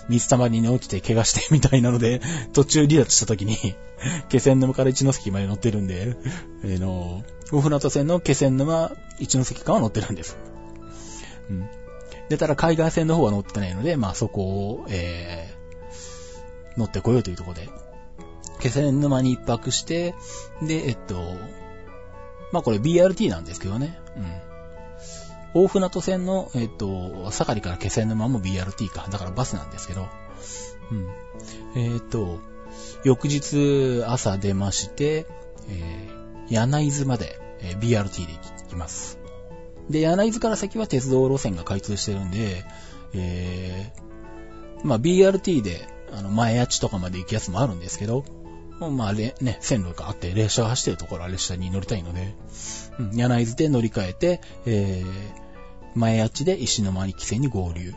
[0.08, 2.20] 水たまりに落ちて怪我してみたいなので、
[2.52, 3.56] 途中離脱した時に、
[4.28, 6.16] 気仙沼から一ノ関まで乗ってるんで、
[6.62, 10.36] えー、の、大船渡線の気仙沼一ノ関間は乗ってるんです。
[11.48, 11.68] うん。
[12.28, 17.68] で、ただ海岸線の方は乗ってないので、まあそこを、えー、乗ってこようというところで、
[18.60, 20.14] 気仙沼に一泊して、
[20.62, 21.16] で、えっと、
[22.52, 23.98] まあこれ BRT なんですけどね。
[24.16, 24.53] うん。
[25.54, 29.06] 大船渡線の、えっ、と、盛りから気仙沼も BRT か。
[29.10, 30.08] だからバスなんですけど。
[30.90, 31.08] うん。
[31.80, 32.40] えっ、と、
[33.04, 35.26] 翌日朝出まして、
[35.68, 39.18] えー、柳津まで、えー、BRT で行きます。
[39.88, 42.64] で、柳津から先は鉄道路線が開通してるんで、
[43.12, 48.24] えー、まあ BRT で、あの、前谷地とかまで行くやつもあるんですけど、
[48.80, 52.34] まあ、ね、線路があって、列車が走ってるところは列車に乗りたいので、
[52.98, 55.43] うん、柳津で乗り換えて、えー、
[55.94, 57.94] 前あちで石巻線に合流。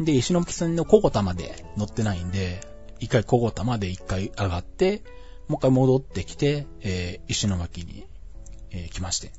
[0.00, 2.60] で、石巻線の小田まで乗ってないんで、
[3.00, 5.02] 一回小田まで一回上がって、
[5.48, 8.06] もう一回戻ってきて、えー、石巻に、
[8.70, 9.32] えー、来まして。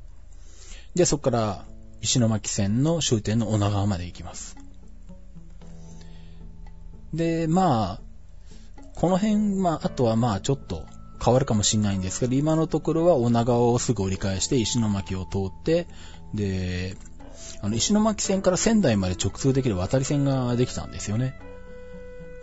[0.95, 1.65] で、そこから
[2.01, 4.57] 石巻線の終点の女川まで行きます。
[7.13, 8.01] で、まあ、
[8.95, 10.85] この辺、まあ、あとはまあちょっと
[11.23, 15.87] 変わるかもしれないんですけど、今のところは女川をすぐ折り返して石巻を通って、
[16.33, 16.97] で、
[17.61, 21.39] あの、石巻線から仙台まで直通できる渡り線ができたんですよね。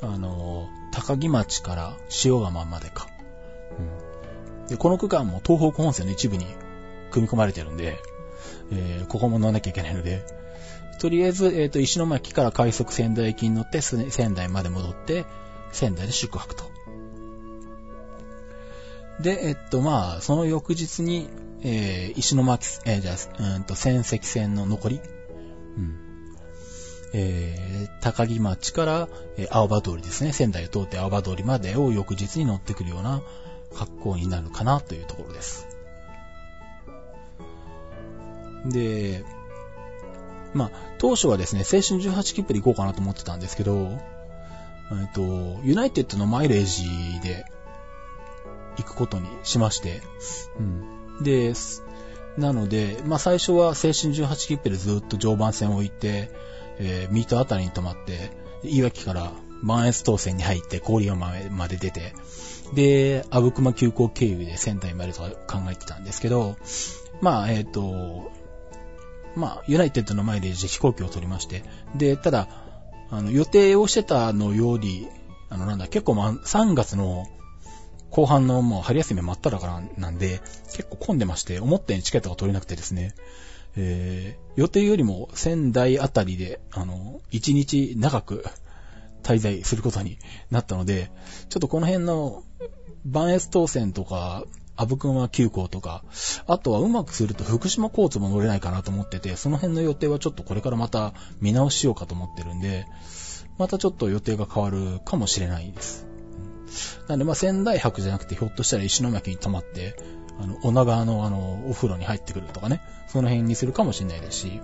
[0.03, 3.07] あの、高木町から塩釜までか。
[3.79, 4.67] うん。
[4.67, 6.47] で、この区間も東北本線の一部に
[7.11, 7.99] 組み込まれてるんで、
[8.73, 10.25] えー、ここも乗らなきゃいけないので、
[11.01, 15.25] とりあえず、えっ、ー、と、石巻から快速仙台駅に乗って仙台まで戻って、
[15.73, 16.65] 仙台で宿泊と。
[19.21, 21.29] で、えっと、まあ、その翌日に、
[21.63, 25.01] えー、石巻、えー、じゃあ、うんと、仙石線の残り、
[25.77, 25.97] うん。
[27.13, 30.33] えー、高木町から、えー、青葉通りですね。
[30.33, 33.23] 仙台を通って青葉通りまでを翌日に乗ってくるような
[33.75, 35.67] 格好になるかなというところです。
[38.67, 39.25] で、
[40.55, 43.99] まあ、当初はですね、青春18切符で行こうかなと思ってたんですけど、
[44.93, 47.45] えっと、ユナイテッドのマイレージで
[48.77, 50.03] 行くことにしまして、
[50.59, 51.00] うん。
[51.21, 51.53] で、
[52.37, 56.31] なので、まあ最初は青春18切符でずっと常磐線を置いて、
[56.79, 58.31] えー、水戸あたりに止まって、
[58.63, 62.15] いわきから万越東線に入って郡山まで出て、
[62.75, 66.57] で、阿武隈急行経由で仙台までと考えてたんですけど、
[67.21, 68.31] まあ、えっ、ー、と、
[69.37, 71.63] まあ、ユナイテッドの前で飛行機を取りまして、
[71.95, 72.49] で、ただ、
[73.11, 75.09] あの、予定をしてたのより、
[75.49, 77.27] あの、なんだ、結構ま、3月の
[78.11, 80.41] 後半のもう春休み真っ只中なんで、
[80.73, 83.15] 結構混んでまして、思ったようにチケットが取れなくてですね、
[83.77, 88.45] えー、予定よりも仙台あたりで、あの、1日長く
[89.23, 90.19] 滞在することに
[90.51, 91.11] なったので、
[91.49, 92.43] ちょっとこの辺の、
[93.05, 94.45] 万越東線とか、
[94.77, 96.05] 阿武隈急行とか、
[96.47, 102.87] あとはうまくすると福島交通も乗れないかなと思ってて、その辺の予定はちょっとこれからまた見直しようかと思ってるんで、
[103.59, 106.10] またちょっと予定が変わるかもしれないです。
[107.09, 109.97] なんで、まあ、仙台泊じゃなくて、ひょっとしたら石巻に泊まって、
[110.41, 114.61] あの、女川のあの、お風呂に入ってくるとかね、その辺にするかもしれないですし、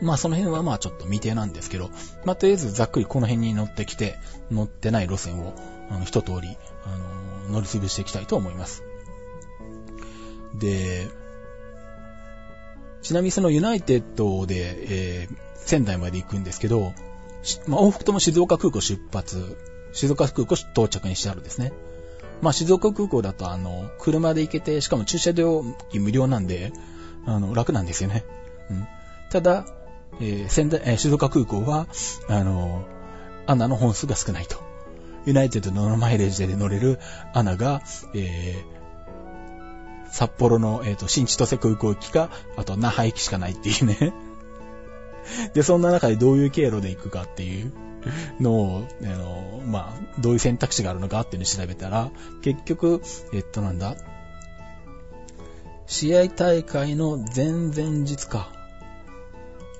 [0.00, 1.90] まあその辺はまあちょっと未定なんですけど、
[2.24, 4.18] まあとりあえずざっくりこの辺に乗ってきて、
[4.50, 5.54] 乗ってない路線を、
[5.90, 6.96] あの、一通り、あ
[7.48, 8.84] の、乗り潰していきたいと思います。
[10.54, 11.08] で、
[13.02, 16.92] ちなみにそのユナイテッドで、えー、仙台まで行くんですけど、
[17.66, 19.56] まあ、往復とも静岡空港出発、
[19.92, 21.72] 静岡空港到着にしてあるんですね。
[22.42, 26.72] まあ、静岡空港だと、あの、車で行けて、しかも駐車料金無料なんで、
[27.26, 28.24] あの、楽なんですよね。
[28.70, 28.86] うん。
[29.30, 29.66] ただ、
[30.20, 31.86] えー、仙台、えー、静岡空港は、
[32.28, 32.84] あの、
[33.46, 34.56] アナの本数が少ないと。
[35.26, 36.98] ユナイテッドのマイレージで乗れる
[37.34, 37.82] アナが、
[38.14, 44.14] えー、札幌の、えっ、ー、と、新千歳空港行きか、あと、那覇行きしかないっていうね。
[45.54, 47.72] で、そんな中でどういう経路で行くかっていう
[48.40, 52.10] のを、あの、まあ、どういう選択肢があるのかっていうのを調べたら、
[52.42, 53.96] 結局、えっと、なんだ、
[55.86, 58.52] 試合大会の前々日か。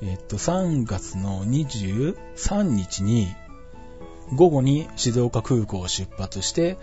[0.00, 3.34] えっと、3月の23日に、
[4.34, 6.78] 午後に静岡空港を出発して、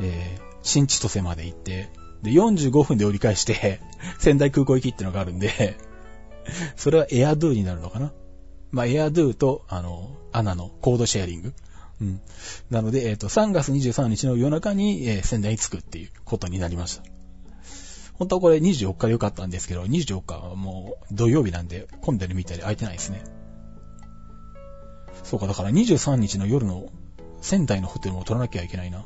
[0.00, 1.88] えー、新千歳まで行って、
[2.22, 3.80] で、45分で折り返して、
[4.18, 5.78] 仙台空港行きってのがあるんで、
[6.76, 8.12] それはエアドゥになるのかな？
[8.70, 11.54] まあ、エアドゥと、あの、アナのコードシェアリング。
[12.00, 12.20] うん。
[12.70, 17.02] なので、えっ、ー、と、3月23日の夜中に、えー、仙台に着くっていうことになりました。
[18.14, 23.22] 本当はこれ24日でよかったんですけど、24日はもう土曜日なんで混んでるみたいで空いてないですね。
[25.22, 26.90] そうか、だから23日の夜の
[27.40, 29.04] 仙台のホテルも取らなきゃいけないな。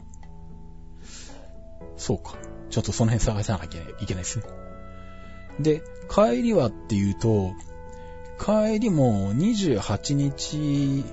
[1.97, 2.37] そうか。
[2.71, 4.45] ちょっとその辺探さなきゃいけないですね。
[5.61, 7.53] で、帰りはっていうと、
[8.39, 11.05] 帰りも28日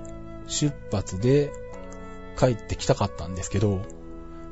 [0.48, 1.52] 出発で
[2.38, 3.82] 帰ってきたかったんですけど、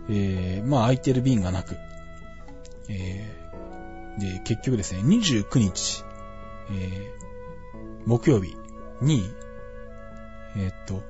[0.09, 1.75] えー、まあ空いてる便がなく、
[2.89, 6.03] えー、で、結局ですね、29日、
[6.71, 8.55] えー、木曜日
[9.01, 9.29] に、
[10.55, 11.03] えー、っと、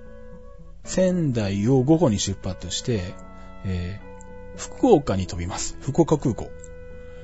[0.84, 3.14] 仙台を午後に出発して、
[3.66, 5.78] えー、福岡に飛びます。
[5.82, 6.50] 福岡空港。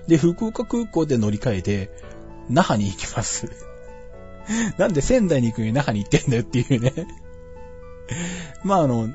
[0.08, 1.90] で、福岡空港で乗り換えて、
[2.50, 3.48] 那覇に行きます。
[4.78, 6.94] なんで仙台に行くのに那覇に行ってんだよっていうね。
[8.64, 9.10] まああの、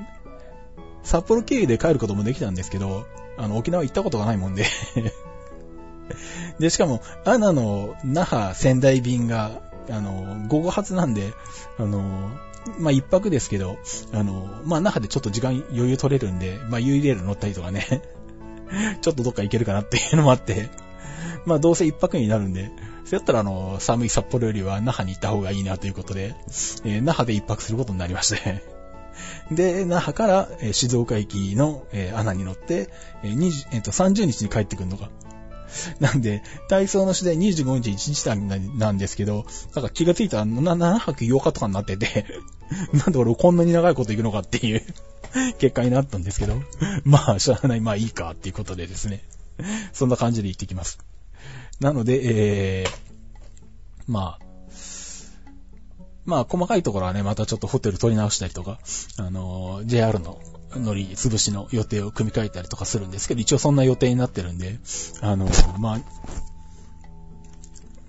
[1.03, 4.65] 札幌経由で帰ることもできたんですけど、あの、沖縄行ったことがないもんで。
[6.59, 11.33] で、しかも、アナの那覇仙台便が、あの、午後発なんで、
[11.79, 12.31] あの、
[12.79, 13.79] まあ、一泊ですけど、
[14.13, 18.03] あの、まあ、那覇でちょっと時間余裕取れるんで、まあ、ユーレール乗ったりとかね。
[19.01, 20.69] ちょっとどっか行けるかなっていうのもあって。
[21.47, 22.71] まあ、どうせ一泊になるんで、
[23.05, 26.35] それやったらあの、寒い札幌よりは那覇に行った方がいいなということで、
[26.85, 28.63] えー、那覇で一泊することになりまして。
[29.51, 32.91] で、那覇から、えー、静岡駅の、えー、穴に乗って、
[33.23, 35.09] えーえー、と30日に帰ってくるのが。
[36.01, 42.27] なんで、体操の試合25日1日間なんですけど、なんか気がついたら7泊8日とかになってて
[42.93, 44.83] なんで俺こんなに長いこと行くのかっていう
[45.59, 46.63] 結果になったんですけど、
[47.05, 49.23] まあ、しゃあない、まあいいかっていうことでですね。
[49.93, 50.99] そんな感じで行ってきます。
[51.81, 52.21] なので、
[52.83, 52.91] えー、
[54.07, 54.49] まあ、
[56.25, 58.79] まあ、細かいところはね、またちょっとホテル取り直したりとか、
[59.17, 60.39] あのー、JR の
[60.75, 64.79] 乗り潰しの予定を組み替えたりとかするんですけど、一応そんな予定になってるんで、
[65.21, 66.01] あの、まあ、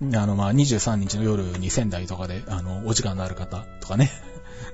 [0.02, 4.10] あの、ま、23日の夜に仙台とかで、あの、お時間のある方とかね。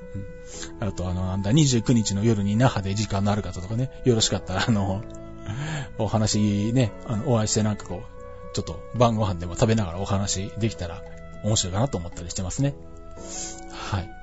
[0.81, 5.03] あと、あの、なんだ、29日の夜に那覇で時間のある方とかね、よろしかったら、あの、
[5.99, 11.03] お話ね、あの、お会いしてなんかこう、ちょっと晩ご飯でも食べながらお話できたら
[11.45, 12.75] 面白いかなと思ったりしてますね。
[13.71, 14.16] はい。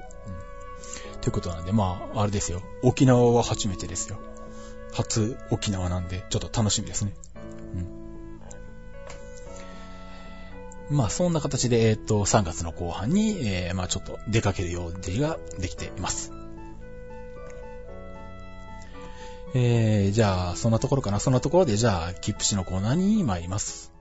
[1.24, 2.62] ということなんで、まあ、あれですよ。
[2.82, 4.18] 沖縄は初めてですよ。
[4.92, 7.14] 初沖縄なんで、ちょっと楽しみですね。
[10.90, 10.98] うん。
[10.98, 16.34] まあ、そんな形で、えっ、ー、と、3月の後半に、えー、まあ、ちょっと出かける予定ができています。
[19.56, 21.22] えー、じゃあ、そんなところかな。
[21.22, 23.93] そんなところで、じゃあ、切符紙のコーナーに参ります。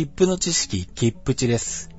[0.00, 1.90] 切符の知識、切符値です。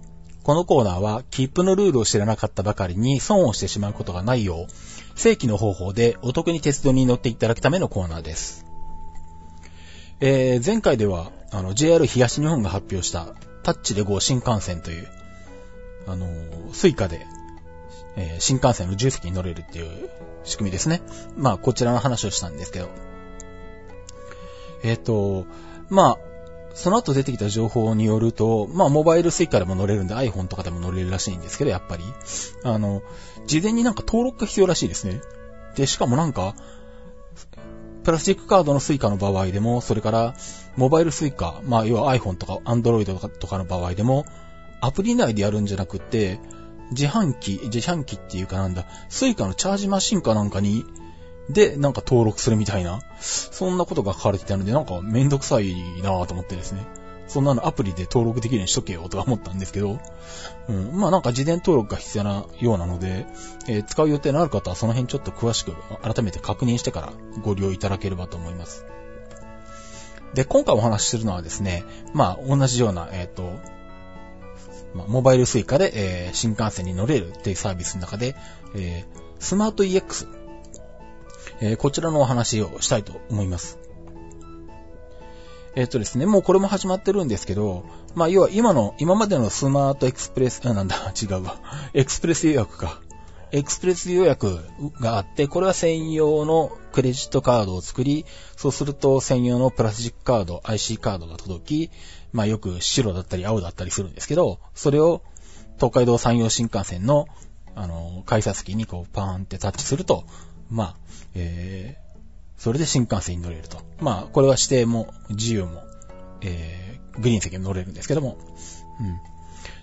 [0.41, 8.65] このコーナーは、切符のルールを知らなかったばかりに損をしてしまうことがないよう、正規の方法でお得に鉄道に乗っていただくためのコーナーです。
[10.19, 15.07] えー、前回では、あの、JR 東日本が発表したタッチで GO 新幹線という、
[16.07, 16.25] あの
[16.73, 17.27] スイカで、
[18.15, 20.09] えー、新幹線の自由席に乗れるっていう
[20.43, 21.03] 仕組みですね。
[21.37, 22.89] まあ、こちらの話をしたんですけど。
[24.81, 25.45] えっ、ー、と、
[25.91, 26.30] まあ、
[26.73, 32.03] その後出てきた情報によると、まあ、モバイルスイカでも乗れるんで iPhone とかでも乗れるらしいんですけど、やっぱり。
[32.63, 33.01] あの、
[33.45, 35.21] 事前になんか登録が必要らしいですね。
[35.75, 36.55] で、しかもなんか、
[38.03, 40.35] プラスチックカードのスイカの場合でも、それから、
[40.75, 44.25] モバイルスイカ、まあ、要は iPhone とか Android とかとかの場合でも、
[44.81, 46.39] アプリ内でやるんじゃなくて、
[46.91, 50.83] 自販機、自販機っていうかなんだ、スイカのチャージマシンかなんかに、
[51.49, 56.85] で、なんか登録するみたいな、そんなことが書かれてたので、なんかめんどくさいなぁと思ってですね。
[57.31, 59.99] そんなのアプリで登録できるようにしとけよとか思ったんですけど、
[60.67, 63.25] うん、まあなんか事前登録が必要なようなので、
[63.69, 65.71] えー、使う予定のある方はその辺ちょっと詳しく
[66.01, 68.85] 改めて確認してからご利用いただければと思います。
[70.33, 73.53] で、今回お話しするのはですね、まあ同じような、えっ、ー、と、
[74.93, 78.35] まあ、モバイルスイカで、えー、新幹線に乗れるっていうサービスの中で、
[78.75, 80.27] えー、スマート EX、
[81.61, 83.77] えー、こちらのお話をしたいと思います。
[85.75, 91.59] えっ、とですね、もうこれも始まってるんですけど、まあ、要は今の、今までのスマートエクスプレス、あ、なんだ、 違うわ。
[91.93, 92.99] エクスプレス予約か。
[93.53, 94.59] エクスプレス予約
[94.99, 98.25] があって、これは専用のクレジットカードを作り、
[98.57, 101.91] そうすると専用のプラスチックカード、IC カードが届き、
[102.31, 105.21] まあよく白だったり青だったりするんですけど、それを
[105.75, 107.27] 東海道山陽新幹線の、
[107.75, 110.23] あの、改札機にこうパーンってタッチすると、
[110.71, 110.95] まあ、
[111.35, 113.79] えー、それで新幹線に乗れると。
[113.99, 115.83] まあ、これは指定も自由も、
[116.41, 118.37] えー、グリーン席に乗れるんですけども。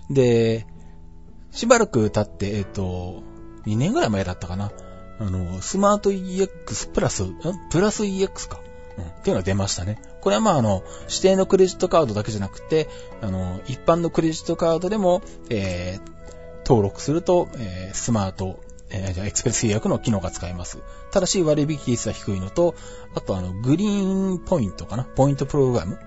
[0.09, 0.13] うん。
[0.13, 0.65] で、
[1.51, 3.23] しばらく経って、えっ、ー、と、
[3.65, 4.71] 2年ぐらい前だったかな。
[5.19, 7.35] あの、スマート EX プラス、ん？
[7.69, 8.59] プラス EX か。
[8.97, 10.01] うん、っていうのが出ましたね。
[10.21, 12.89] これはまああの、指定のクレジットカードだけじゃなくて、
[13.21, 18.59] あの、一般のクレジットカードでも、えー、登録すると、えー、スマート、
[18.91, 20.79] えー、じゃあエクスプレス予約の機能が使えます。
[21.11, 22.75] ただし割引率は低いのと、
[23.15, 25.03] あとあの、グリーンポイントかな。
[25.03, 25.99] ポイントプログラム。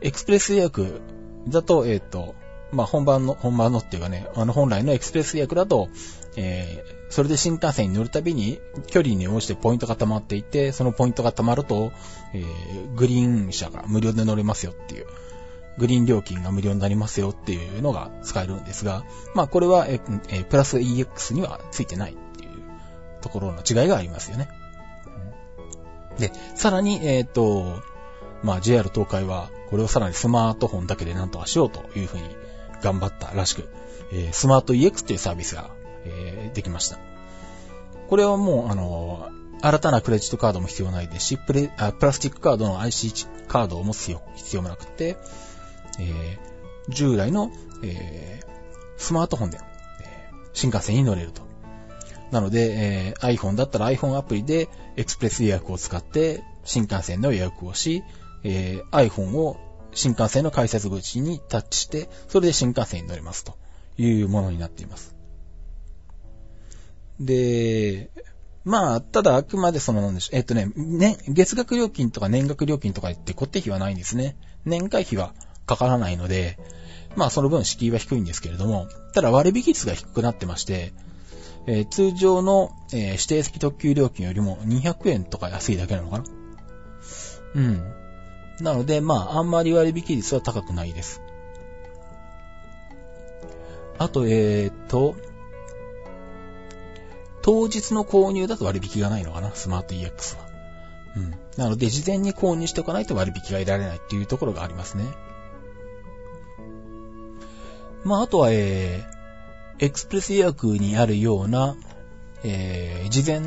[0.00, 1.00] エクスプレス予約
[1.48, 2.34] だと、えっ、ー、と、
[2.72, 5.88] まあ、本番の、本番のっていうかね、あの、本来のエクスプレス予約だと、
[6.36, 11.92] えー、それで新幹線に乗るたびに、距離に応じてポイントが溜まっていて、そのポイントが溜まると、
[12.34, 15.06] えー、グリーン車が無料で乗れますよっていう、
[15.78, 19.04] グリーン料金が無料になりますよっていうのが使えるんですが、
[19.34, 19.98] まあこれは、え、
[20.48, 22.50] プラス EX にはついてないっていう
[23.20, 24.48] ところの違いがありますよね。
[26.18, 27.80] で、さらに、えっ、ー、と、
[28.42, 32.24] まあ JR 東海は、これをさらにスマートフォンだけでなんとかしようというふうに
[32.82, 33.68] 頑張ったらしく、
[34.12, 35.70] えー、スマート EX というサービスが
[36.08, 36.98] えー、できました。
[38.08, 45.16] これはもう、あの、新たなクレジットカードも必要ないですし、プレあプラスチックカードの IC カードを持つ必要もなくて、
[45.98, 47.50] えー、従来の、
[47.82, 48.48] えー、
[48.96, 49.58] スマートフォンで、
[50.52, 51.42] 新幹線に乗れると。
[52.30, 58.02] なので、えー、iPhone だったら iPhone アプリでエクスプレス予約を使って新幹線の予約をし、
[58.44, 59.56] えー、iPhone を
[59.92, 63.56] 新幹線の改札口にタッチして、それで新幹線に乗れますと
[63.96, 65.14] いうものになっています。
[67.18, 68.10] で、
[68.64, 70.36] まあ、ただあくまでそのなんでしょう。
[70.36, 74.36] えっとね、ね、月額料金とか年額料金とか言って固定費はないんですね。
[74.66, 75.32] 年会費は
[75.68, 76.58] かからないので、
[77.14, 80.92] まあその分敷居は低いんですけれども、ただ割引率が低くなってまして、
[81.66, 86.24] えー、通常の、えー、指定席特急料金よりも200円とか安いだけなのかな
[87.54, 87.92] うん。
[88.60, 91.20] なので、まあ、あんまり割引率は高くないです。
[93.98, 95.14] あと、えー、っと、
[97.42, 100.46] 当日の購入だと割引がないのかな、スマート EX は。
[101.16, 101.34] うん。
[101.56, 105.04] なので、事前に購入しておかないと割引が得られないっていうところがありますね。
[108.04, 111.76] まあ、あとは、えー、エクスプレス予約にあるような、
[112.44, 113.42] えー、事前、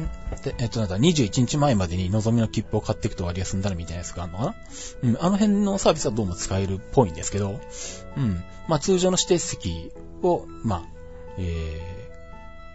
[0.59, 4.55] えっと、なんか21日前までに望みの切符を買っていくと割が済んだらみたいなやつがあるのかな
[5.03, 7.59] うん、あの辺のサービスはどうも使えるっぽいんですけど、
[8.17, 9.91] うん、まあ通常の指定席
[10.21, 10.83] を、まあ、
[11.37, 12.07] え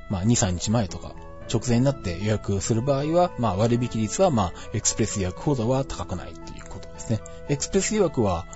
[0.08, 1.14] ー、まあ、2、3日前とか、
[1.52, 7.20] 直前になって予約する場合は、まあ、割引率は、まあ、エクスプレス予約ほどは高くないということですね。
[7.48, 8.46] エクスプレス予約は、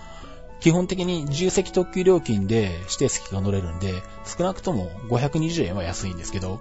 [0.61, 6.61] 基本的に重席特急料金で指定席が乗れるんで、少なくとも520円は安いんですけど、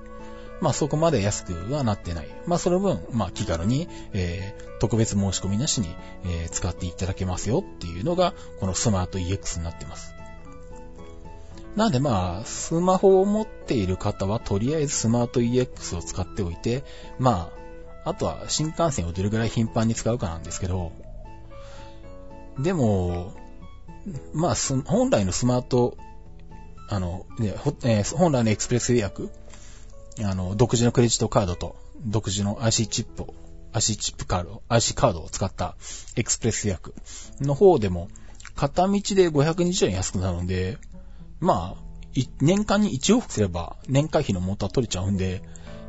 [0.61, 2.27] まあそこまで安くはなってない。
[2.45, 5.93] まあその分、まあ気軽に、えー、特別申し込みなしに、
[6.25, 10.13] えー、使っていただけますよっていうのが、このスマート EX になってます。
[11.75, 16.83] なんでまあ、スマホを持っている方はとりあえずスマート EX を使っておいて、
[17.19, 17.51] ま
[18.05, 20.91] あ、あとは新幹線をどれぐらい頻繁に使うかなんですけど、
[22.57, 23.33] でも、
[24.33, 25.97] まあ、本来のスマート、
[26.87, 29.29] あの、ね、えー、本来のエクスプレス予約、
[30.23, 33.33] あの、独自のクレジットカードと、独自の IC チップを、
[33.73, 35.75] IC チップカード、IC カードを使った
[36.15, 36.93] エクスプレス予約
[37.41, 38.09] の方でも、
[38.55, 40.77] 片道で520円安くなるんで、
[41.39, 41.89] まあ、
[42.41, 45.41] 年間に1往復すれば年会費の元は取れちゃうんで、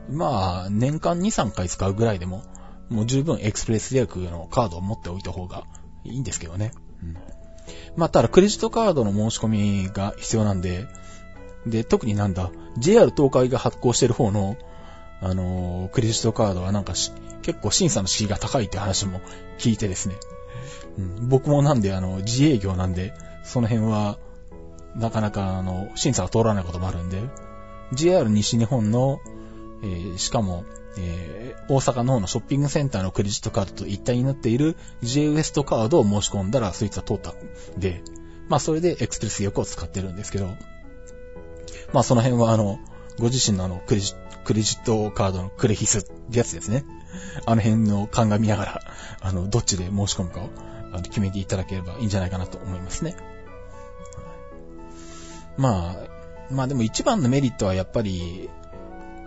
[0.08, 2.44] まあ、年間2、3回使うぐらいでも、
[2.88, 5.64] もう十分エクスプレス予約のカードを持っておいた方が
[6.04, 6.72] いいんですけどね。
[7.02, 7.16] うん。
[7.96, 10.86] まあ、ただクレジットカードの申し込みが必要なんで、
[11.66, 14.56] で、特になんだ、JR 東海が発行してる方の、
[15.20, 16.94] あのー、クレジットカードはなんか
[17.42, 19.20] 結構審査の敷居が高いって話も
[19.58, 20.16] 聞いてですね。
[20.98, 23.12] うん、僕もなんで、あの、自営業なんで、
[23.44, 24.18] その辺は、
[24.96, 27.22] なかなか、あの、審査が通らないこともあるんで、
[27.92, 29.20] JR 西日本の、
[29.82, 30.64] えー、しかも、
[30.98, 37.34] えー、大阪の方のショッピングセンターのクレジットカードと一体になっている J ウエストカードを申し込んだら、そいつは通ったん
[37.78, 38.02] で、
[38.48, 40.48] まあそれでエクスプレス欲を使ってるんですけど、
[41.92, 42.78] まあその辺はあの、
[43.18, 44.14] ご自身のあのクレジ
[44.44, 46.84] クレジットカードのクレヒスってやつですね。
[47.46, 48.80] あの辺の鑑みながら、
[49.20, 53.16] あの、どっちで申し込むかを決めていただければいいんじゃないかなと思いますね。
[55.56, 55.96] まあ、
[56.50, 58.48] まあでも一番のメリットはやっぱり、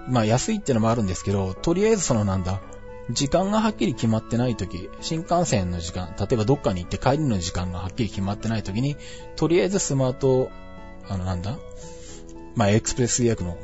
[0.08, 2.62] まあ安いってのもあるんですけど、とりあえずそのなんだ、
[3.10, 8.95] 時間がはっきり決まってない時、新幹線の時間、例えばどっかに行って帰りの時間がはっきり決まってない時に、
[9.36, 10.49] とりあえずスマート、
[11.10, 11.58] あのなんだ、
[12.56, 13.58] まあエクスプレス予約の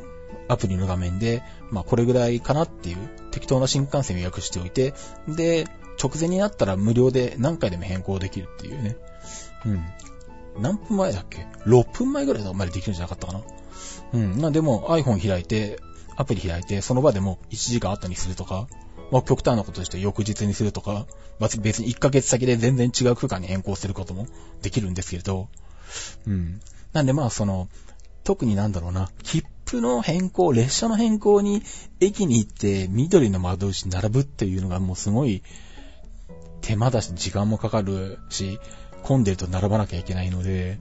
[0.47, 2.97] アプリの画面で、まあこれぐらいかなっていう
[3.31, 4.93] 適当な新幹線予約しておいて、
[5.27, 5.67] で、
[6.01, 8.97] 直前になったら無料で何回でも変更できるっていうね。
[9.65, 9.83] うん。
[10.61, 13.41] 何分前だっけ ?6 分前ぐらいまでできるんじゃなかったかな？
[14.13, 14.41] うん。
[14.41, 15.79] まあでも iPhone 開いて、
[16.19, 18.67] アプリ開いて、その場でも1時間後にするとか、
[19.09, 21.07] まあ極端なこととして翌日にするとか、
[21.39, 24.27] 別に1ヶ月先で全然違う区間に変更することも
[24.61, 25.47] できるんですけれど、
[26.27, 26.59] うん。
[26.91, 27.69] なんでまあその、
[28.25, 31.63] 特になんだろうな、切符の変更、列車の変更に
[32.01, 35.41] 駅に行って緑の窓口に並ぶっていうのがもうすごい
[36.59, 38.59] 手間だし時間もかかるし、
[39.03, 40.79] 混んでると並ばなきゃいけないので、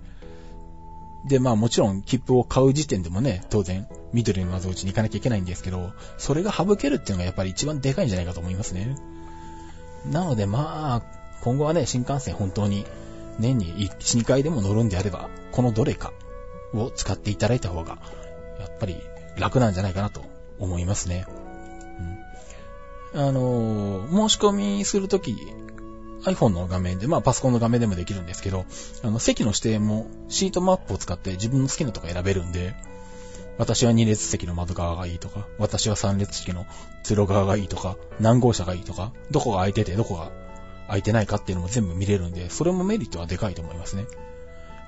[1.27, 8.97] で、まあもちろん切符を買う時点でもね、当然、緑の窓口に行かなきゃいけないんですけど、それが省けるっていうのがやっぱり一番でかいんじゃないかと思いますね。
[10.07, 11.03] なのでまあ、
[11.43, 12.87] 今後はね、新幹線本当に
[13.39, 16.13] 年に1、2回でも乗るんであれば、このどれか
[16.75, 17.99] を使っていただいた方が、
[18.59, 18.97] やっぱり
[19.37, 20.23] 楽なんじゃないかなと
[20.59, 21.27] 思いますね。
[23.15, 25.37] うん、あのー、申し込みするとき、
[26.25, 28.65] iPhone の画面で、まあパソコンの画面でもできるんですけど、
[29.03, 32.75] あの、席の指定もシートマップを使って自分の好きなとこ選べるんで、
[33.59, 36.67] 私は2列席の窓側がいいとか、私は3列席の
[37.03, 40.31] 通路側がいいとか、何号車がいいとか、どこが空いててどこが
[40.87, 44.07] 空いてないかっていうのも全部見れるんで、それもメリットはでかいと思いますね。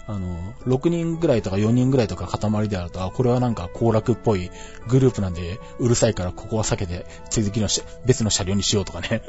[0.06, 4.50] あの、6人ぐらいとか4人ぐらいとか塊であると、あ、これはなんか行楽っぽい
[4.88, 7.68] グループなんで、うるさいからここは避けて、続きの
[8.06, 9.22] 別の車両にしようとかね。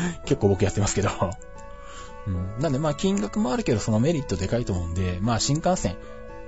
[0.24, 1.10] 結構僕やってますけど。
[2.26, 2.60] うん。
[2.60, 5.96] なんでまあ金額もあるけどそのメリットでかいと思うんで、まあ新幹線、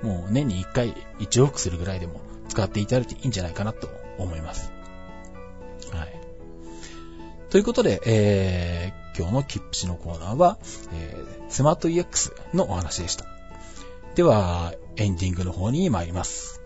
[0.01, 4.71] もう年に1回1往復するぐらいでも使っていただいていいんじゃないかなと思います。
[5.91, 6.19] はい。
[7.49, 10.57] ということで、えー、今日のキップシのコーナーは、
[10.93, 13.25] えー、スマート EX のお話でした。
[14.15, 16.58] では、エンディングの方に参ります。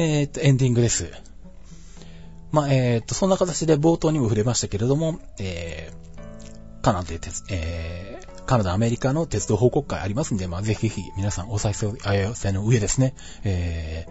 [0.00, 1.12] えー、っと、エンディングです。
[2.52, 7.20] まあ、えー、っと、そんな形で冒頭にも触れましたけれども、えー、カナダで、
[7.50, 11.92] えー、カナダ、アメリカの鉄道報告会ありますんで、まあ、ぜひぜひ皆さんお再生
[12.52, 14.06] の上ですね、え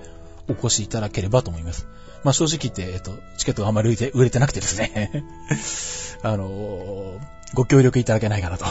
[0.48, 1.88] ー、お越しいただければと思います。
[2.24, 5.24] まあ、正直言って、えっと、チケットがあんまり売れて売れてなくてですね
[6.22, 7.20] あのー、
[7.56, 8.66] ご協力いただけないかなと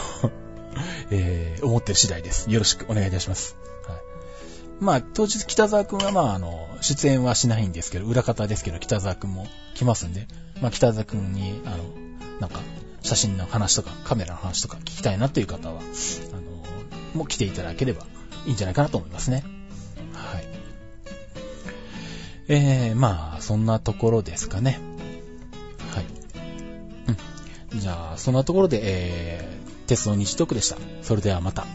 [1.10, 2.48] えー、思ってる次第です。
[2.48, 3.56] よろしくお願いいたします。
[4.80, 10.28] まあ、当日北沢くんはまあ、あの、出演はしないんですけど、裏方ですけど、北沢くんも来ますんで、
[10.60, 11.78] まあ、北沢くんに、あの、
[12.40, 12.60] なんか、
[13.02, 16.40] 写真の話とか、カメラの話とか聞きたいなという方は、あの、
[17.14, 18.06] もう来ていただければ
[18.46, 19.44] いいんじゃないかなと思いますね。
[20.12, 20.44] はい。
[22.48, 24.78] えー、まあ、そんなところですかね。
[25.92, 26.04] はい。
[27.72, 27.80] うん。
[27.80, 30.76] じゃあ、そんなところで、えー、鉄道日特でした。
[31.02, 31.66] それではまた。